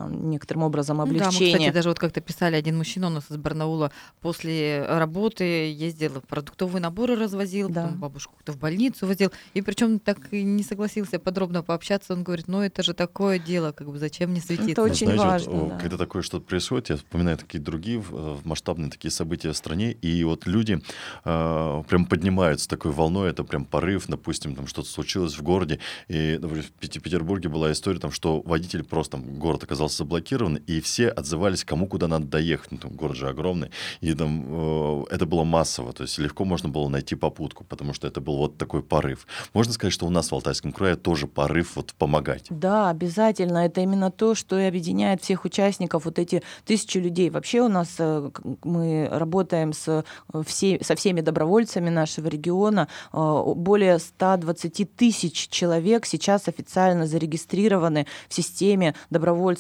некоторым 0.10 0.64
образом 0.64 1.02
облегчение. 1.02 1.32
Ну, 1.32 1.40
да, 1.40 1.46
мы, 1.46 1.52
кстати, 1.52 1.74
даже 1.74 1.90
вот 1.90 2.00
как-то 2.00 2.22
писали, 2.22 2.56
один 2.56 2.78
мужчина 2.78 3.08
у 3.08 3.10
нас 3.10 3.24
из 3.30 3.38
Барнаула 3.38 3.92
после 4.22 4.86
работы 4.88 5.44
ездил, 5.72 6.22
продуктовые 6.28 6.82
наборы 6.82 7.16
развозил, 7.16 7.70
да. 7.70 7.84
потом 7.84 8.00
бабушку 8.00 8.36
кто 8.40 8.54
в 8.54 8.58
больницу 8.58 9.08
возил, 9.08 9.32
и 9.54 9.62
причем 9.62 10.00
так 10.00 10.18
и 10.32 10.44
не 10.44 10.64
согласился 10.64 11.20
подробно 11.20 11.64
пообщаться, 11.64 12.14
он 12.14 12.24
говорит, 12.24 12.48
ну 12.48 12.62
это 12.62 12.84
же 12.84 12.94
такое 12.94 13.40
дело, 13.40 13.72
как 13.72 13.90
бы 13.90 13.98
зачем 13.98 14.32
мне 14.32 14.42
светиться? 14.42 14.72
Это 14.72 14.82
очень 14.84 15.08
Знаете, 15.08 15.24
важно. 15.24 15.52
Вот, 15.52 15.70
да. 15.70 15.80
Когда 15.80 15.98
такое 15.98 16.22
что-то 16.22 16.46
происходит, 16.46 16.90
я 16.90 16.98
вспоминаю 16.98 17.38
такие 17.38 17.64
другие 17.64 18.04
масштабные 18.44 18.92
такие 18.92 19.12
события 19.12 19.52
в 19.52 19.58
стране, 19.58 19.92
и 19.92 20.24
вот 20.24 20.46
люди 20.46 20.82
э, 21.26 21.84
прям 21.88 22.06
поднимаются 22.06 22.68
такой 22.68 22.92
волной, 22.92 23.30
это 23.30 23.44
прям 23.44 23.66
порыв, 23.66 24.06
допустим, 24.08 24.56
там 24.56 24.68
что-то 24.68 24.90
случилось 24.90 25.38
в 25.38 25.42
городе, 25.42 25.80
и 26.08 26.38
например, 26.40 26.64
в 26.64 27.02
Петербурге 27.02 27.50
была 27.50 27.72
история, 27.72 28.00
там, 28.00 28.12
что 28.12 28.42
водитель 28.42 28.84
просто 28.84 29.18
там 29.18 29.40
город 29.40 29.64
оказался 29.64 29.77
оказался 29.78 29.98
заблокирован, 29.98 30.56
и 30.56 30.82
все 30.82 31.10
отзывались, 31.10 31.64
кому 31.64 31.88
куда 31.88 32.08
надо 32.08 32.26
доехать. 32.26 32.72
Ну, 32.72 32.78
там 32.78 32.92
город 32.92 33.16
же 33.16 33.30
огромный. 33.30 33.70
И 34.02 34.14
там 34.14 34.46
э, 34.48 35.04
это 35.12 35.26
было 35.26 35.44
массово, 35.44 35.94
то 35.94 36.04
есть 36.04 36.18
легко 36.18 36.46
можно 36.46 36.70
было 36.70 36.90
найти 36.90 37.16
попутку, 37.16 37.64
потому 37.64 37.94
что 37.94 38.08
это 38.08 38.20
был 38.20 38.38
вот 38.38 38.58
такой 38.58 38.82
порыв. 38.82 39.28
Можно 39.54 39.74
сказать, 39.74 39.94
что 39.94 40.08
у 40.08 40.10
нас 40.10 40.32
в 40.32 40.34
Алтайском 40.34 40.72
крае 40.72 40.96
тоже 40.96 41.28
порыв 41.28 41.76
вот 41.76 41.94
помогать. 41.94 42.46
Да, 42.50 42.90
обязательно. 42.90 43.60
Это 43.60 43.82
именно 43.82 44.10
то, 44.12 44.36
что 44.36 44.60
и 44.60 44.64
объединяет 44.64 45.22
всех 45.22 45.46
участников, 45.46 46.06
вот 46.06 46.18
эти 46.20 46.42
тысячи 46.66 46.98
людей. 46.98 47.30
Вообще 47.30 47.62
у 47.62 47.68
нас 47.68 47.96
э, 48.00 48.32
мы 48.64 49.08
работаем 49.12 49.74
с, 49.74 50.04
э, 50.34 50.44
все, 50.46 50.80
со 50.84 50.96
всеми 50.96 51.22
добровольцами 51.22 51.90
нашего 51.90 52.28
региона. 52.28 52.88
Э, 53.14 53.44
более 53.56 54.00
120 54.00 54.96
тысяч 54.96 55.50
человек 55.50 56.06
сейчас 56.06 56.48
официально 56.48 57.06
зарегистрированы 57.06 58.08
в 58.28 58.34
системе 58.34 58.96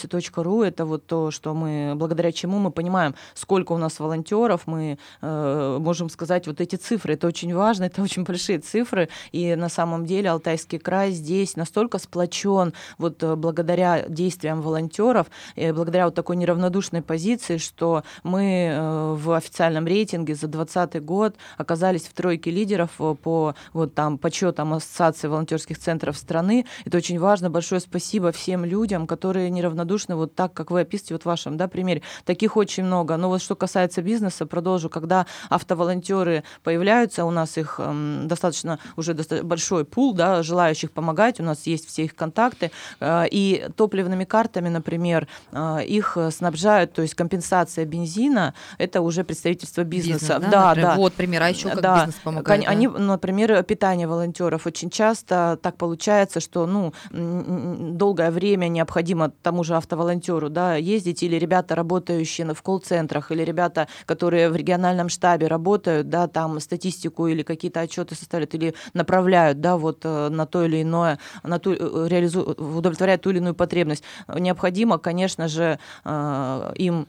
добровольцы.ру. 0.08 0.64
Это 0.64 0.86
вот 0.86 1.06
то, 1.06 1.32
что 1.32 1.54
мы, 1.54 1.94
благодаря 1.96 2.32
чему 2.32 2.60
мы 2.60 2.72
понимаем, 2.72 3.16
сколько 3.34 3.74
у 3.74 3.78
нас 3.78 4.00
волонтеров, 4.00 4.68
мы 4.68 4.98
можем 5.22 6.10
сказать 6.10 6.48
вот 6.48 6.62
эти 6.62 6.76
цифры. 6.76 7.14
Это 7.14 7.28
очень 7.28 7.54
важно, 7.54 7.86
это 7.86 8.02
очень 8.02 8.24
большие 8.24 8.60
цифры. 8.60 9.10
И 9.32 9.56
на 9.56 9.70
самом 9.70 10.06
деле 10.06 10.30
Алтайский 10.30 10.80
край 10.80 11.12
здесь 11.12 11.56
настолько 11.56 12.00
сплочен 12.00 12.74
вот 12.98 13.24
благодаря 13.24 14.06
действиям 14.08 14.62
волонтеров, 14.62 15.28
благодаря 15.56 16.06
вот 16.06 16.16
такой 16.16 16.36
неравнодушной 16.38 17.02
позиции, 17.02 17.58
что 17.58 18.04
мы 18.24 19.16
в 19.18 19.32
официальном 19.32 19.86
рейтинге 19.86 20.36
за 20.36 20.48
2020 20.48 21.04
год 21.04 21.36
оказались 21.58 22.04
в 22.04 22.14
тройке 22.14 22.52
лидеров 22.52 22.92
э, 23.00 23.16
по 23.22 23.56
вот 23.74 23.94
там 23.94 24.18
подсчетам 24.18 24.74
Ассоциации 24.74 25.28
волонтерских 25.28 25.78
центров 25.78 26.18
страны. 26.18 26.66
Это 26.86 26.98
очень 26.98 27.20
важно. 27.20 27.50
Большое 27.50 27.82
спасибо 27.82 28.32
всем 28.32 28.66
людям, 28.66 29.08
которые 29.08 29.50
неравнодушны 29.50 29.97
вот 30.06 30.36
так, 30.36 30.54
как 30.54 30.72
вы 30.72 30.82
описываете 30.82 31.16
вот 31.16 31.24
в 31.24 31.25
вашем 31.25 31.58
да, 31.58 31.68
примере. 31.68 32.01
Таких 32.25 32.58
очень 32.58 32.84
много. 32.84 33.18
Но 33.18 33.30
вот 33.30 33.42
что 33.42 33.56
касается 33.56 34.01
бизнеса, 34.01 34.46
продолжу. 34.46 34.89
Когда 34.89 35.25
автоволонтеры 35.50 36.44
появляются, 36.63 37.25
у 37.25 37.32
нас 37.32 37.58
их 37.58 37.80
эм, 37.80 38.27
достаточно 38.27 38.80
уже 38.96 39.13
достаточно 39.13 39.48
большой 39.48 39.86
пул 39.86 40.13
да, 40.13 40.44
желающих 40.44 40.92
помогать, 40.92 41.39
у 41.39 41.44
нас 41.44 41.68
есть 41.68 41.88
все 41.88 42.06
их 42.06 42.16
контакты. 42.16 42.72
Э, 43.00 43.25
и 43.30 43.68
топливными 43.75 44.24
картами, 44.24 44.70
например, 44.70 45.27
э, 45.51 45.86
их 45.86 46.18
снабжают, 46.32 46.94
то 46.94 47.01
есть 47.01 47.16
компенсация 47.16 47.86
бензина, 47.86 48.54
это 48.77 49.01
уже 49.01 49.24
представительство 49.24 49.84
бизнеса. 49.84 50.36
Бизнес, 50.36 50.51
да, 50.51 50.75
да, 50.75 50.82
да. 50.82 50.96
Вот 50.96 51.13
пример, 51.13 51.44
а 51.44 51.50
еще 51.50 51.70
как 51.70 51.82
да. 51.82 51.96
бизнес 51.98 52.16
помогает. 52.24 52.68
Они, 52.68 52.88
да? 52.88 53.00
например, 53.00 53.63
питание 53.63 54.08
волонтеров. 54.08 54.66
Очень 54.66 54.89
часто 54.89 55.60
так 55.62 55.77
получается, 55.77 56.39
что 56.39 56.66
ну, 56.66 56.94
долгое 57.12 58.32
время 58.32 58.68
необходимо 58.68 59.32
тому 59.42 59.63
же 59.63 59.75
автоволонтеру 59.78 60.50
да, 60.50 60.76
ездить, 60.76 61.24
или 61.24 61.36
ребята, 61.36 61.76
работающие 61.76 62.54
в 62.54 62.62
колл-центрах, 62.62 63.32
или 63.32 63.44
ребята, 63.44 63.88
которые 64.06 64.50
в 64.50 64.56
региональном 64.56 65.10
штабе 65.10 65.48
работают, 65.48 66.10
да, 66.10 66.28
там 66.28 66.60
статистику 66.60 67.28
или 67.28 67.44
какие-то 67.44 67.82
отчеты 67.82 68.16
составляют, 68.16 68.54
или 68.56 68.74
направляют 68.94 69.62
да, 69.62 69.78
вот, 69.78 70.02
э, 70.04 70.30
на 70.30 70.46
то 70.46 70.64
или 70.66 70.82
иное, 70.82 71.20
на 71.44 71.60
ту, 71.60 71.74
э, 71.74 72.08
реализу, 72.08 72.42
удовлетворяют 72.44 73.22
ту 73.22 73.32
или 73.32 73.38
иную 73.38 73.56
потребность. 73.56 74.04
Необходимо, 74.28 74.98
конечно 74.98 75.48
же, 75.48 75.80
э, 76.06 76.74
им 76.76 77.08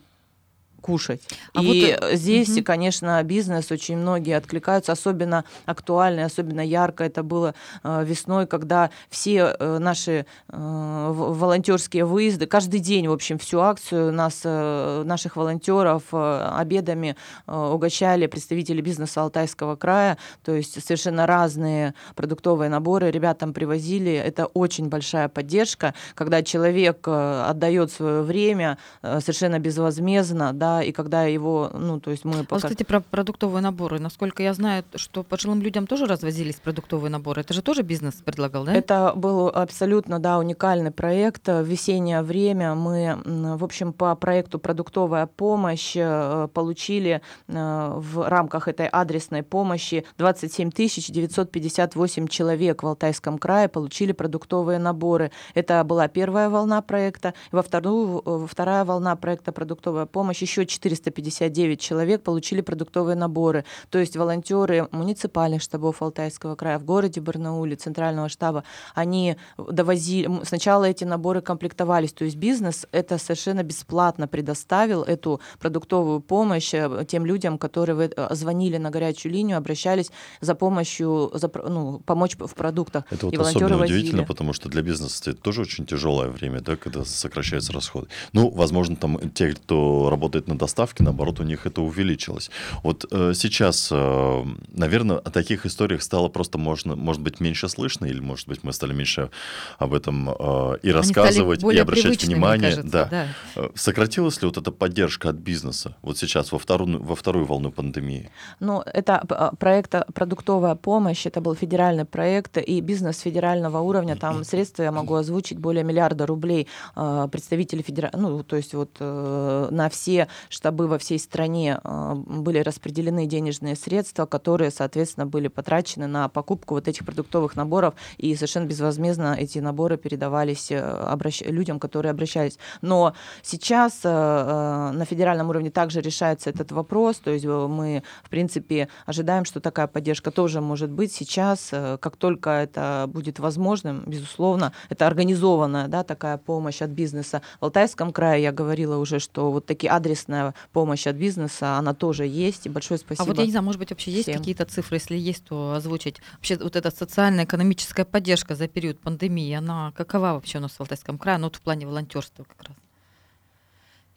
кушать. 0.79 1.21
А 1.53 1.61
и 1.61 1.95
вот... 1.99 2.13
здесь, 2.13 2.49
угу. 2.49 2.63
конечно, 2.63 3.21
бизнес 3.23 3.71
очень 3.71 3.97
многие 3.97 4.35
откликаются, 4.35 4.91
особенно 4.91 5.45
актуально, 5.65 6.25
особенно 6.25 6.61
ярко 6.61 7.03
это 7.03 7.23
было 7.23 7.53
э, 7.83 8.03
весной, 8.05 8.47
когда 8.47 8.89
все 9.09 9.55
э, 9.59 9.77
наши 9.79 10.25
э, 10.49 11.11
волонтерские 11.11 12.05
выезды, 12.05 12.45
каждый 12.45 12.79
день, 12.79 13.07
в 13.07 13.11
общем, 13.11 13.37
всю 13.37 13.59
акцию 13.59 14.11
нас, 14.13 14.41
наших 14.43 15.35
волонтеров 15.35 16.03
обедами 16.11 17.15
угощали 17.45 18.27
представители 18.27 18.81
бизнеса 18.81 19.21
Алтайского 19.21 19.75
края, 19.75 20.17
то 20.43 20.53
есть 20.53 20.83
совершенно 20.83 21.25
разные 21.25 21.93
продуктовые 22.15 22.69
наборы 22.69 23.11
ребятам 23.11 23.53
привозили. 23.53 24.13
Это 24.13 24.45
очень 24.45 24.87
большая 24.89 25.27
поддержка, 25.27 25.93
когда 26.15 26.41
человек 26.43 27.07
отдает 27.07 27.91
свое 27.91 28.21
время 28.21 28.77
совершенно 29.01 29.59
безвозмездно, 29.59 30.53
да, 30.53 30.68
и 30.83 30.91
когда 30.91 31.25
его, 31.25 31.69
ну, 31.73 31.99
то 31.99 32.11
есть 32.11 32.25
мы... 32.25 32.43
Пока... 32.43 32.55
А, 32.55 32.69
кстати, 32.69 32.83
про 32.83 33.01
продуктовые 33.01 33.61
наборы. 33.61 33.99
Насколько 33.99 34.43
я 34.43 34.53
знаю, 34.53 34.83
что 34.95 35.23
пожилым 35.23 35.61
людям 35.61 35.87
тоже 35.87 36.05
развозились 36.05 36.55
продуктовые 36.55 37.11
наборы. 37.11 37.41
Это 37.41 37.53
же 37.53 37.61
тоже 37.61 37.81
бизнес 37.83 38.15
предлагал, 38.15 38.65
да? 38.65 38.73
Это 38.73 39.13
был 39.15 39.47
абсолютно, 39.47 40.19
да, 40.19 40.37
уникальный 40.39 40.91
проект. 40.91 41.47
В 41.47 41.63
весеннее 41.63 42.21
время 42.21 42.75
мы, 42.75 43.19
в 43.25 43.63
общем, 43.63 43.93
по 43.93 44.15
проекту 44.15 44.59
«Продуктовая 44.59 45.25
помощь» 45.27 45.93
э, 45.95 46.47
получили 46.53 47.21
э, 47.47 47.93
в 47.95 48.27
рамках 48.27 48.67
этой 48.67 48.87
адресной 48.87 49.43
помощи 49.43 50.05
27 50.17 50.69
958 50.69 52.27
человек 52.27 52.83
в 52.83 52.87
Алтайском 52.87 53.37
крае 53.37 53.67
получили 53.67 54.11
продуктовые 54.11 54.79
наборы. 54.79 55.31
Это 55.53 55.83
была 55.83 56.07
первая 56.07 56.49
волна 56.49 56.81
проекта. 56.81 57.33
Во 57.51 57.61
вторую, 57.61 58.47
вторая 58.47 58.85
волна 58.85 59.15
проекта 59.15 59.51
«Продуктовая 59.51 60.05
помощь» 60.05 60.41
еще 60.41 60.58
еще 60.59 60.65
459 60.65 61.79
человек 61.79 62.21
получили 62.21 62.61
продуктовые 62.61 63.15
наборы. 63.15 63.65
То 63.89 63.99
есть 63.99 64.15
волонтеры 64.17 64.87
муниципальных 64.91 65.61
штабов 65.61 66.01
Алтайского 66.01 66.55
края 66.55 66.79
в 66.79 66.83
городе 66.83 67.21
Барнауле, 67.21 67.75
центрального 67.75 68.29
штаба, 68.29 68.63
они 68.95 69.37
довозили... 69.57 70.29
Сначала 70.43 70.85
эти 70.85 71.03
наборы 71.03 71.41
комплектовались, 71.41 72.13
то 72.13 72.25
есть 72.25 72.37
бизнес 72.37 72.85
это 72.91 73.17
совершенно 73.17 73.63
бесплатно 73.63 74.27
предоставил 74.27 75.03
эту 75.03 75.39
продуктовую 75.59 76.19
помощь 76.19 76.73
э, 76.73 77.05
тем 77.07 77.25
людям, 77.25 77.57
которые 77.57 78.11
э, 78.15 78.35
звонили 78.35 78.77
на 78.77 78.89
горячую 78.89 79.31
линию, 79.33 79.57
обращались 79.57 80.11
за 80.41 80.55
помощью, 80.55 81.31
за, 81.33 81.49
ну, 81.67 81.99
помочь 82.05 82.35
в 82.37 82.53
продуктах. 82.53 83.03
Это 83.09 83.25
вот 83.25 83.37
особенно 83.37 83.77
возили. 83.77 83.97
удивительно, 83.97 84.23
потому 84.23 84.53
что 84.53 84.69
для 84.69 84.81
бизнеса 84.81 85.31
это 85.31 85.41
тоже 85.41 85.61
очень 85.61 85.85
тяжелое 85.85 86.29
время, 86.29 86.61
да, 86.61 86.75
когда 86.75 87.05
сокращаются 87.05 87.73
расходы. 87.73 88.07
Ну, 88.33 88.49
возможно, 88.49 88.95
там 88.95 89.19
те, 89.31 89.51
кто 89.51 90.09
работает 90.09 90.48
на 90.49 90.57
доставке, 90.57 91.03
наоборот, 91.03 91.39
у 91.39 91.43
них 91.43 91.65
это 91.65 91.81
увеличилось. 91.81 92.51
Вот 92.83 93.05
э, 93.11 93.33
сейчас, 93.35 93.89
э, 93.91 94.45
наверное, 94.67 95.17
о 95.17 95.29
таких 95.29 95.65
историях 95.65 96.01
стало 96.01 96.27
просто, 96.27 96.57
можно, 96.57 96.95
может 96.95 97.21
быть, 97.21 97.39
меньше 97.39 97.69
слышно, 97.69 98.05
или, 98.05 98.19
может 98.19 98.47
быть, 98.47 98.63
мы 98.63 98.73
стали 98.73 98.93
меньше 98.93 99.29
об 99.77 99.93
этом 99.93 100.29
э, 100.29 100.77
и 100.83 100.91
рассказывать, 100.91 101.63
и 101.63 101.77
обращать 101.77 102.23
внимание. 102.23 102.71
Кажется, 102.71 102.91
да. 102.91 103.05
Да. 103.05 103.27
Э, 103.55 103.69
сократилась 103.75 104.41
ли 104.41 104.47
вот 104.47 104.57
эта 104.57 104.71
поддержка 104.71 105.29
от 105.29 105.35
бизнеса 105.35 105.95
вот 106.01 106.17
сейчас, 106.17 106.51
во 106.51 106.59
вторую, 106.59 107.01
во 107.01 107.15
вторую 107.15 107.45
волну 107.45 107.71
пандемии? 107.71 108.29
Ну, 108.59 108.81
это 108.81 109.23
а, 109.29 109.55
проект 109.55 109.95
«Продуктовая 110.13 110.75
помощь», 110.75 111.25
это 111.25 111.41
был 111.41 111.55
федеральный 111.55 112.05
проект, 112.05 112.57
и 112.57 112.81
бизнес 112.81 113.19
федерального 113.19 113.79
уровня, 113.79 114.15
там 114.15 114.43
средства 114.43 114.83
я 114.83 114.91
могу 114.91 115.15
озвучить 115.15 115.59
более 115.59 115.83
миллиарда 115.83 116.25
рублей 116.25 116.67
э, 116.95 117.27
представители 117.31 117.81
федерального, 117.81 118.37
ну, 118.37 118.43
то 118.43 118.55
есть 118.55 118.73
вот 118.73 118.97
э, 118.99 119.67
на 119.71 119.89
все 119.89 120.27
штабы 120.49 120.87
во 120.87 120.97
всей 120.97 121.19
стране 121.19 121.79
а, 121.83 122.15
были 122.15 122.59
распределены 122.59 123.25
денежные 123.25 123.75
средства, 123.75 124.25
которые, 124.25 124.71
соответственно, 124.71 125.25
были 125.25 125.47
потрачены 125.47 126.07
на 126.07 126.29
покупку 126.29 126.75
вот 126.75 126.87
этих 126.87 127.05
продуктовых 127.05 127.55
наборов, 127.55 127.95
и 128.17 128.33
совершенно 128.35 128.65
безвозмездно 128.65 129.35
эти 129.37 129.59
наборы 129.59 129.97
передавались 129.97 130.71
э, 130.71 130.79
обращ... 130.79 131.41
людям, 131.41 131.79
которые 131.79 132.11
обращались. 132.11 132.57
Но 132.81 133.13
сейчас 133.41 134.01
э, 134.03 134.09
э, 134.09 134.91
на 134.91 135.05
федеральном 135.05 135.49
уровне 135.49 135.71
также 135.71 136.01
решается 136.01 136.49
этот 136.49 136.71
вопрос, 136.71 137.17
то 137.17 137.31
есть 137.31 137.45
мы, 137.45 138.03
в 138.23 138.29
принципе, 138.29 138.87
ожидаем, 139.05 139.45
что 139.45 139.59
такая 139.59 139.87
поддержка 139.87 140.31
тоже 140.31 140.61
может 140.61 140.89
быть 140.89 141.11
сейчас, 141.11 141.69
как 141.71 142.15
только 142.17 142.49
это 142.49 143.05
будет 143.07 143.39
возможным, 143.39 144.03
безусловно, 144.05 144.73
это 144.89 145.07
организованная 145.07 145.87
да, 145.87 146.03
такая 146.03 146.37
помощь 146.37 146.81
от 146.81 146.91
бизнеса. 146.91 147.41
В 147.59 147.65
Алтайском 147.65 148.11
крае 148.11 148.43
я 148.43 148.51
говорила 148.51 148.97
уже, 148.97 149.19
что 149.19 149.51
вот 149.51 149.65
такие 149.65 149.91
адресные 149.91 150.28
адресная 150.29 150.53
помощь 150.71 151.07
от 151.07 151.15
бизнеса, 151.15 151.77
она 151.77 151.93
тоже 151.93 152.25
есть. 152.25 152.65
И 152.65 152.69
большое 152.69 152.99
спасибо. 152.99 153.23
А 153.23 153.27
вот 153.27 153.37
я 153.37 153.45
не 153.45 153.51
знаю, 153.51 153.65
может 153.65 153.79
быть, 153.79 153.89
вообще 153.89 154.11
есть 154.11 154.31
какие-то 154.31 154.65
цифры, 154.65 154.97
если 154.97 155.17
есть, 155.17 155.45
то 155.45 155.73
озвучить. 155.73 156.21
Вообще 156.33 156.57
вот 156.57 156.75
эта 156.75 156.91
социальная 156.91 157.45
экономическая 157.45 158.05
поддержка 158.05 158.55
за 158.55 158.67
период 158.67 158.99
пандемии, 158.99 159.53
она 159.53 159.91
какова 159.95 160.33
вообще 160.33 160.59
у 160.59 160.61
нас 160.61 160.71
в 160.71 160.79
Алтайском 160.79 161.17
крае? 161.17 161.37
Ну, 161.37 161.45
вот 161.45 161.55
в 161.55 161.61
плане 161.61 161.87
волонтерства 161.87 162.43
как 162.43 162.67
раз. 162.67 162.77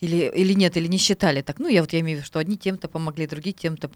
Или, 0.03 0.31
или 0.35 0.53
нет, 0.53 0.77
или 0.77 0.89
не 0.89 0.99
считали 0.99 1.43
так. 1.43 1.61
Ну, 1.61 1.69
я 1.69 1.81
вот 1.81 1.93
я 1.93 2.01
имею 2.01 2.19
в 2.19 2.21
виду, 2.21 2.27
что 2.27 2.41
одни 2.41 2.59
тем-то 2.59 2.89
помогли, 2.89 3.29
другие 3.29 3.55
тем-то. 3.55 3.89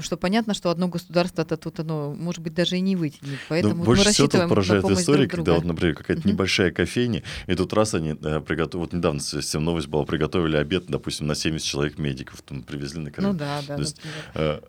Что 0.00 0.18
понятно, 0.18 0.52
что 0.52 0.68
одно 0.68 0.86
государство-то 0.88 1.56
тут 1.56 1.80
оно, 1.80 2.14
может 2.14 2.42
быть, 2.42 2.52
даже 2.52 2.76
и 2.76 2.80
не 2.80 2.94
вытянет. 2.94 3.38
Поэтому 3.48 3.76
Но 3.76 3.84
больше 3.84 4.04
мы 4.04 4.12
всего 4.12 4.28
тут 4.28 4.48
поражает 4.48 4.84
история, 4.84 5.26
когда 5.26 5.54
вот, 5.54 5.64
например, 5.64 5.94
какая-то 5.94 6.22
uh-huh. 6.22 6.32
небольшая 6.32 6.70
кофейня, 6.72 7.22
и 7.46 7.54
тут 7.54 7.72
раз 7.72 7.94
они 7.94 8.10
э, 8.10 8.40
приготовили, 8.40 8.84
вот 8.84 8.92
недавно 8.92 9.20
совсем 9.20 9.64
новость 9.64 9.88
была, 9.88 10.04
приготовили 10.04 10.56
обед, 10.56 10.84
допустим, 10.88 11.26
на 11.26 11.34
70 11.34 11.66
человек 11.66 11.98
медиков, 11.98 12.42
там 12.42 12.62
привезли 12.62 13.00
на 13.00 13.10
Ну 13.16 13.32
да, 13.32 13.62
да. 13.66 13.76
То 13.76 13.80
есть, 13.80 14.00
Э, 14.34 14.60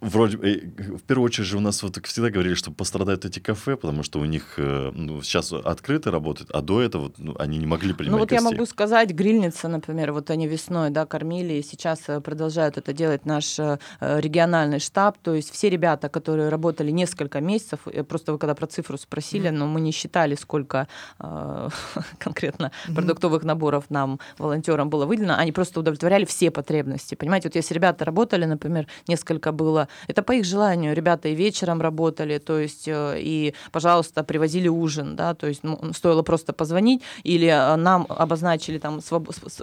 вроде 0.00 0.36
э, 0.36 0.96
в 0.96 1.02
первую 1.02 1.26
очередь 1.26 1.48
же 1.48 1.56
у 1.56 1.60
нас 1.60 1.82
вот 1.82 1.98
всегда 2.06 2.30
говорили, 2.30 2.54
что 2.54 2.70
пострадают 2.70 3.24
эти 3.24 3.40
кафе, 3.40 3.76
потому 3.76 4.02
что 4.02 4.20
у 4.20 4.24
них 4.24 4.54
э, 4.58 4.92
ну, 4.94 5.22
сейчас 5.22 5.52
открыто 5.52 6.10
работают, 6.10 6.50
а 6.52 6.60
до 6.60 6.80
этого 6.80 7.12
ну, 7.18 7.34
они 7.38 7.58
не 7.58 7.66
могли 7.66 7.92
принимать 7.92 8.12
Ну 8.12 8.18
вот 8.18 8.30
гостей. 8.30 8.44
я 8.44 8.50
могу 8.50 8.66
сказать, 8.66 9.10
грильница, 9.10 9.68
например, 9.68 10.12
вот 10.12 10.30
они 10.30 10.46
весной 10.46 10.90
да, 10.90 11.04
кормили, 11.04 11.54
и 11.54 11.62
сейчас 11.62 12.00
продолжают 12.22 12.78
это 12.78 12.92
делать 12.92 13.26
наш 13.26 13.58
региональный 14.00 14.78
штаб, 14.78 15.18
то 15.18 15.34
есть 15.34 15.50
все 15.50 15.68
ребята, 15.68 16.08
которые 16.08 16.48
работали 16.48 16.90
несколько 16.90 17.40
месяцев, 17.40 17.80
просто 18.08 18.32
вы 18.32 18.38
когда 18.38 18.54
про 18.54 18.66
цифру 18.66 18.98
спросили, 18.98 19.48
mm-hmm. 19.48 19.52
но 19.52 19.66
мы 19.66 19.80
не 19.80 19.90
считали, 19.90 20.36
сколько 20.36 20.86
э, 21.18 21.68
конкретно 22.18 22.70
mm-hmm. 22.86 22.94
продуктовых 22.94 23.42
наборов 23.42 23.84
нам, 23.90 24.20
волонтерам, 24.38 24.90
было 24.90 25.06
выделено, 25.06 25.34
они 25.36 25.52
просто 25.52 25.80
удовлетворяли 25.80 26.24
все 26.24 26.50
потребности, 26.50 27.16
понимаете, 27.16 27.48
вот 27.48 27.56
если 27.56 27.74
ребята 27.74 28.04
работали, 28.04 28.44
например, 28.44 28.86
несколько 29.08 29.39
несколько 29.40 29.52
было. 29.52 29.88
Это 30.08 30.22
по 30.22 30.32
их 30.32 30.44
желанию. 30.44 30.94
Ребята 30.94 31.28
и 31.28 31.34
вечером 31.34 31.80
работали, 31.80 32.38
то 32.38 32.58
есть 32.58 32.88
э, 32.88 33.16
и, 33.18 33.54
пожалуйста, 33.72 34.22
привозили 34.22 34.68
ужин, 34.68 35.16
да, 35.16 35.34
то 35.34 35.48
есть 35.48 35.64
ну, 35.64 35.78
стоило 35.94 36.22
просто 36.22 36.52
позвонить 36.52 37.02
или 37.24 37.46
э, 37.46 37.76
нам 37.76 38.06
обозначили 38.08 38.78
там 38.78 39.00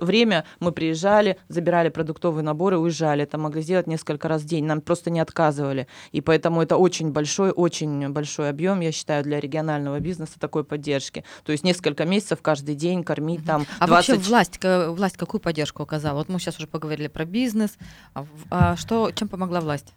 время, 0.01 0.43
мы 0.59 0.71
приезжали, 0.71 1.35
забирали 1.49 1.89
продуктовые 1.89 2.43
наборы, 2.43 2.77
уезжали. 2.77 3.23
Это 3.23 3.37
могли 3.37 3.61
сделать 3.61 3.87
несколько 3.87 4.27
раз 4.27 4.41
в 4.41 4.45
день. 4.45 4.65
Нам 4.65 4.81
просто 4.81 5.09
не 5.11 5.21
отказывали. 5.21 5.87
И 6.13 6.21
поэтому 6.21 6.61
это 6.61 6.77
очень 6.77 7.11
большой, 7.11 7.51
очень 7.51 8.09
большой 8.09 8.49
объем, 8.49 8.81
я 8.81 8.91
считаю, 8.91 9.23
для 9.23 9.39
регионального 9.39 9.99
бизнеса 9.99 10.33
такой 10.39 10.63
поддержки. 10.63 11.23
То 11.43 11.51
есть 11.51 11.63
несколько 11.63 12.05
месяцев 12.05 12.39
каждый 12.41 12.75
день 12.75 13.03
кормить 13.03 13.45
там 13.45 13.65
20... 13.77 13.79
А 13.79 13.87
вообще 13.87 14.15
власть, 14.15 14.59
власть 14.63 15.17
какую 15.17 15.41
поддержку 15.41 15.83
оказала? 15.83 16.17
Вот 16.17 16.29
мы 16.29 16.39
сейчас 16.39 16.57
уже 16.57 16.67
поговорили 16.67 17.07
про 17.07 17.25
бизнес. 17.25 17.77
А, 18.13 18.25
а 18.49 18.75
что, 18.75 19.11
чем 19.11 19.27
помогла 19.27 19.59
власть? 19.59 19.66
власть. 19.67 19.93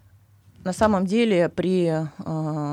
На 0.63 0.73
самом 0.73 1.07
деле 1.07 1.49
при 1.49 1.87
э, 1.87 2.05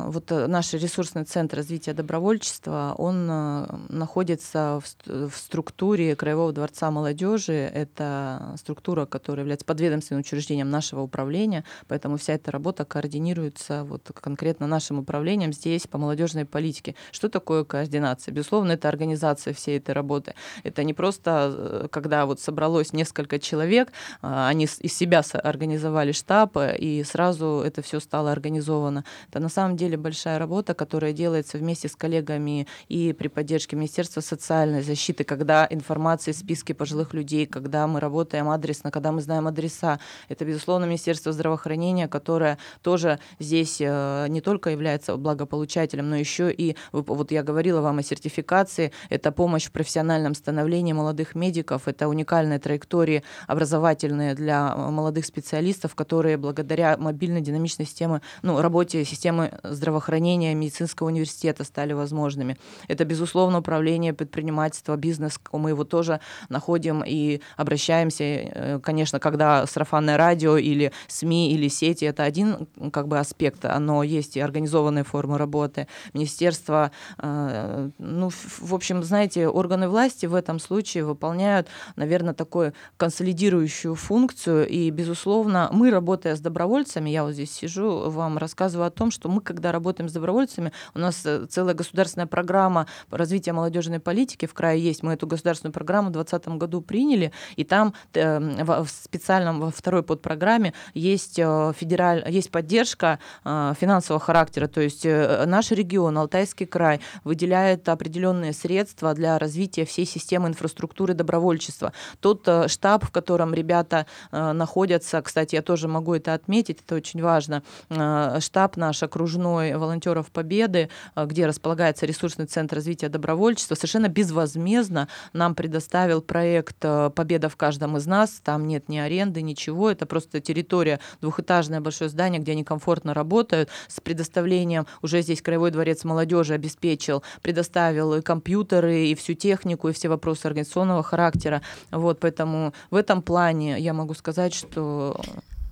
вот 0.08 0.30
наш 0.30 0.74
ресурсный 0.74 1.24
центр 1.24 1.56
развития 1.56 1.94
добровольчества, 1.94 2.94
он 2.98 3.26
э, 3.30 3.66
находится 3.88 4.82
в, 4.84 5.30
в 5.30 5.34
структуре 5.34 6.14
Краевого 6.14 6.52
дворца 6.52 6.90
молодежи. 6.90 7.54
Это 7.54 8.54
структура, 8.58 9.06
которая 9.06 9.44
является 9.44 9.64
подведомственным 9.64 10.20
учреждением 10.20 10.68
нашего 10.68 11.00
управления, 11.00 11.64
поэтому 11.86 12.18
вся 12.18 12.34
эта 12.34 12.50
работа 12.50 12.84
координируется 12.84 13.84
вот 13.84 14.10
конкретно 14.12 14.66
нашим 14.66 14.98
управлением 14.98 15.54
здесь 15.54 15.86
по 15.86 15.96
молодежной 15.96 16.44
политике. 16.44 16.94
Что 17.10 17.30
такое 17.30 17.64
координация? 17.64 18.32
Безусловно, 18.32 18.72
это 18.72 18.90
организация 18.90 19.54
всей 19.54 19.78
этой 19.78 19.92
работы. 19.92 20.34
Это 20.62 20.84
не 20.84 20.92
просто, 20.92 21.54
э, 21.56 21.88
когда 21.90 22.26
вот 22.26 22.38
собралось 22.38 22.92
несколько 22.92 23.38
человек, 23.38 23.88
э, 24.20 24.26
они 24.46 24.64
из 24.64 24.92
себя 24.92 25.22
организовали 25.32 26.12
штаб, 26.12 26.58
и 26.78 27.02
сразу 27.02 27.62
это 27.64 27.77
это 27.78 27.86
все 27.86 28.00
стало 28.00 28.32
организовано. 28.32 29.04
Это 29.28 29.40
на 29.40 29.48
самом 29.48 29.76
деле 29.76 29.96
большая 29.96 30.38
работа, 30.38 30.74
которая 30.74 31.12
делается 31.12 31.58
вместе 31.58 31.88
с 31.88 31.94
коллегами 31.94 32.66
и 32.88 33.12
при 33.12 33.28
поддержке 33.28 33.76
Министерства 33.76 34.20
социальной 34.20 34.82
защиты, 34.82 35.22
когда 35.22 35.66
информация 35.70 36.34
в 36.34 36.36
списке 36.36 36.74
пожилых 36.74 37.14
людей, 37.14 37.46
когда 37.46 37.86
мы 37.86 38.00
работаем 38.00 38.48
адресно, 38.48 38.90
когда 38.90 39.12
мы 39.12 39.20
знаем 39.20 39.46
адреса. 39.46 40.00
Это, 40.28 40.44
безусловно, 40.44 40.86
Министерство 40.86 41.32
здравоохранения, 41.32 42.08
которое 42.08 42.58
тоже 42.82 43.20
здесь 43.38 43.76
э, 43.80 44.26
не 44.28 44.40
только 44.40 44.70
является 44.70 45.16
благополучателем, 45.16 46.10
но 46.10 46.16
еще 46.16 46.52
и, 46.52 46.76
вот 46.92 47.30
я 47.30 47.44
говорила 47.44 47.80
вам 47.80 47.98
о 47.98 48.02
сертификации, 48.02 48.90
это 49.08 49.30
помощь 49.30 49.66
в 49.66 49.70
профессиональном 49.70 50.34
становлении 50.34 50.92
молодых 50.92 51.36
медиков, 51.36 51.86
это 51.86 52.08
уникальные 52.08 52.58
траектории 52.58 53.22
образовательные 53.46 54.34
для 54.34 54.74
э, 54.74 54.90
молодых 54.90 55.24
специалистов, 55.24 55.94
которые 55.94 56.36
благодаря 56.36 56.96
мобильной 56.96 57.40
динамической 57.40 57.67
экономичной 57.68 57.86
системы, 57.86 58.20
ну, 58.42 58.60
работе 58.60 59.04
системы 59.04 59.52
здравоохранения, 59.62 60.54
медицинского 60.54 61.08
университета 61.08 61.64
стали 61.64 61.92
возможными. 61.92 62.56
Это, 62.88 63.04
безусловно, 63.04 63.58
управление 63.58 64.12
предпринимательства, 64.12 64.96
бизнес, 64.96 65.40
мы 65.52 65.70
его 65.70 65.84
тоже 65.84 66.20
находим 66.48 67.02
и 67.06 67.40
обращаемся, 67.56 68.24
э, 68.24 68.80
конечно, 68.82 69.20
когда 69.20 69.66
сарафанное 69.66 70.16
радио 70.16 70.56
или 70.56 70.92
СМИ 71.08 71.52
или 71.52 71.68
сети, 71.68 72.04
это 72.04 72.22
один 72.22 72.66
как 72.92 73.08
бы 73.08 73.18
аспект, 73.18 73.64
но 73.78 74.02
есть 74.02 74.36
и 74.36 74.40
организованные 74.40 75.04
формы 75.04 75.38
работы. 75.38 75.86
Министерство, 76.14 76.90
э, 77.18 77.90
ну, 77.98 78.30
в 78.30 78.74
общем, 78.74 79.02
знаете, 79.02 79.48
органы 79.48 79.88
власти 79.88 80.26
в 80.26 80.34
этом 80.34 80.58
случае 80.58 81.04
выполняют, 81.04 81.68
наверное, 81.96 82.34
такую 82.34 82.72
консолидирующую 82.96 83.94
функцию, 83.94 84.68
и, 84.68 84.90
безусловно, 84.90 85.68
мы, 85.72 85.90
работая 85.90 86.34
с 86.34 86.40
добровольцами, 86.40 87.10
я 87.10 87.24
вот 87.24 87.32
здесь 87.32 87.57
сижу, 87.58 88.10
вам 88.10 88.38
рассказываю 88.38 88.86
о 88.86 88.90
том, 88.90 89.10
что 89.10 89.28
мы, 89.28 89.40
когда 89.40 89.72
работаем 89.72 90.08
с 90.08 90.12
добровольцами, 90.12 90.72
у 90.94 90.98
нас 90.98 91.24
э, 91.24 91.46
целая 91.46 91.74
государственная 91.74 92.26
программа 92.26 92.86
развития 93.10 93.52
молодежной 93.52 94.00
политики 94.00 94.46
в 94.46 94.54
крае 94.54 94.82
есть. 94.82 95.02
Мы 95.02 95.14
эту 95.14 95.26
государственную 95.26 95.72
программу 95.72 96.08
в 96.08 96.12
2020 96.12 96.58
году 96.58 96.80
приняли, 96.80 97.32
и 97.56 97.64
там 97.64 97.94
э, 98.14 98.38
в 98.64 98.88
специальном 98.88 99.60
во 99.60 99.70
второй 99.70 100.02
подпрограмме 100.02 100.72
есть, 100.94 101.38
э, 101.38 101.72
федераль, 101.76 102.24
есть 102.28 102.50
поддержка 102.50 103.18
финансового 103.44 104.20
характера, 104.20 104.66
то 104.68 104.80
есть 104.80 105.04
наш 105.04 105.70
регион, 105.70 106.18
Алтайский 106.18 106.66
край, 106.66 107.00
выделяет 107.24 107.88
определенные 107.88 108.52
средства 108.52 109.14
для 109.14 109.38
развития 109.38 109.84
всей 109.84 110.06
системы 110.06 110.48
инфраструктуры 110.48 111.14
добровольчества. 111.14 111.92
Тот 112.20 112.48
штаб, 112.66 113.04
в 113.04 113.10
котором 113.10 113.54
ребята 113.54 114.06
находятся, 114.32 115.22
кстати, 115.22 115.54
я 115.54 115.62
тоже 115.62 115.88
могу 115.88 116.14
это 116.14 116.34
отметить, 116.34 116.80
это 116.84 116.94
очень 116.94 117.22
важно, 117.22 117.47
важно, 117.48 117.62
э, 117.90 118.40
штаб 118.40 118.76
наш 118.76 119.02
окружной 119.02 119.76
волонтеров 119.76 120.30
Победы, 120.30 120.88
э, 121.14 121.26
где 121.26 121.46
располагается 121.46 122.06
ресурсный 122.06 122.46
центр 122.46 122.76
развития 122.76 123.08
добровольчества, 123.08 123.74
совершенно 123.74 124.08
безвозмездно 124.08 125.08
нам 125.32 125.54
предоставил 125.54 126.20
проект 126.20 126.76
э, 126.82 127.10
«Победа 127.14 127.48
в 127.48 127.56
каждом 127.56 127.96
из 127.96 128.06
нас». 128.06 128.40
Там 128.44 128.66
нет 128.66 128.88
ни 128.88 128.98
аренды, 128.98 129.42
ничего. 129.42 129.90
Это 129.90 130.06
просто 130.06 130.40
территория, 130.40 131.00
двухэтажное 131.20 131.80
большое 131.80 132.10
здание, 132.10 132.40
где 132.40 132.52
они 132.52 132.64
комфортно 132.64 133.14
работают, 133.14 133.68
с 133.88 134.00
предоставлением, 134.00 134.86
уже 135.02 135.22
здесь 135.22 135.42
Краевой 135.42 135.70
дворец 135.70 136.04
молодежи 136.04 136.54
обеспечил, 136.54 137.22
предоставил 137.42 138.14
и 138.14 138.22
компьютеры, 138.22 139.06
и 139.06 139.14
всю 139.14 139.34
технику, 139.34 139.88
и 139.88 139.92
все 139.92 140.08
вопросы 140.08 140.46
организационного 140.46 141.02
характера. 141.02 141.62
Вот, 141.90 142.20
поэтому 142.20 142.72
в 142.90 142.96
этом 142.96 143.22
плане 143.22 143.78
я 143.78 143.92
могу 143.92 144.14
сказать, 144.14 144.54
что 144.54 145.20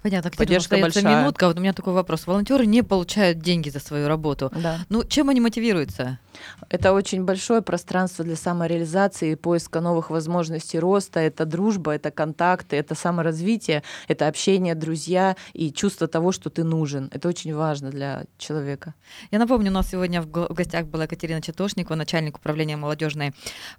Понятно, 0.06 0.30
Катерина, 0.30 0.46
Поддержка 0.46 0.78
большая. 0.78 1.20
минутка. 1.20 1.48
Вот 1.48 1.58
у 1.58 1.60
меня 1.60 1.72
такой 1.72 1.92
вопрос. 1.92 2.28
Волонтеры 2.28 2.64
не 2.64 2.82
получают 2.82 3.40
деньги 3.40 3.70
за 3.70 3.80
свою 3.80 4.06
работу. 4.06 4.52
Да. 4.54 4.78
Ну, 4.88 5.02
чем 5.02 5.30
они 5.30 5.40
мотивируются? 5.40 6.20
Это 6.68 6.92
очень 6.92 7.24
большое 7.24 7.60
пространство 7.60 8.24
для 8.24 8.36
самореализации, 8.36 9.34
поиска 9.34 9.80
новых 9.80 10.10
возможностей 10.10 10.78
роста. 10.78 11.18
Это 11.18 11.44
дружба, 11.44 11.90
это 11.90 12.12
контакты, 12.12 12.76
это 12.76 12.94
саморазвитие, 12.94 13.82
это 14.06 14.28
общение, 14.28 14.76
друзья 14.76 15.34
и 15.54 15.72
чувство 15.72 16.06
того, 16.06 16.30
что 16.30 16.50
ты 16.50 16.62
нужен. 16.62 17.10
Это 17.10 17.26
очень 17.26 17.52
важно 17.52 17.90
для 17.90 18.26
человека. 18.38 18.94
Я 19.32 19.40
напомню, 19.40 19.72
у 19.72 19.74
нас 19.74 19.90
сегодня 19.90 20.22
в 20.22 20.28
гостях 20.54 20.86
была 20.86 21.08
Катерина 21.08 21.42
Четошникова, 21.42 21.96
начальник 21.96 22.36
управления 22.38 22.76
молодежной 22.76 23.32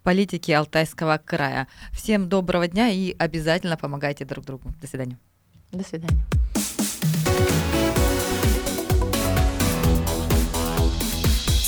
политики 0.04 0.52
Алтайского 0.52 1.22
края. 1.24 1.70
Всем 1.94 2.28
доброго 2.28 2.68
дня 2.68 2.90
и 2.90 3.16
обязательно 3.18 3.78
помогайте 3.78 4.26
друг 4.26 4.44
другу. 4.44 4.74
До 4.82 4.88
свидания. 4.88 5.18
До 5.72 5.84
свидания. 5.84 6.26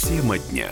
Тема 0.07 0.37
дня. 0.39 0.69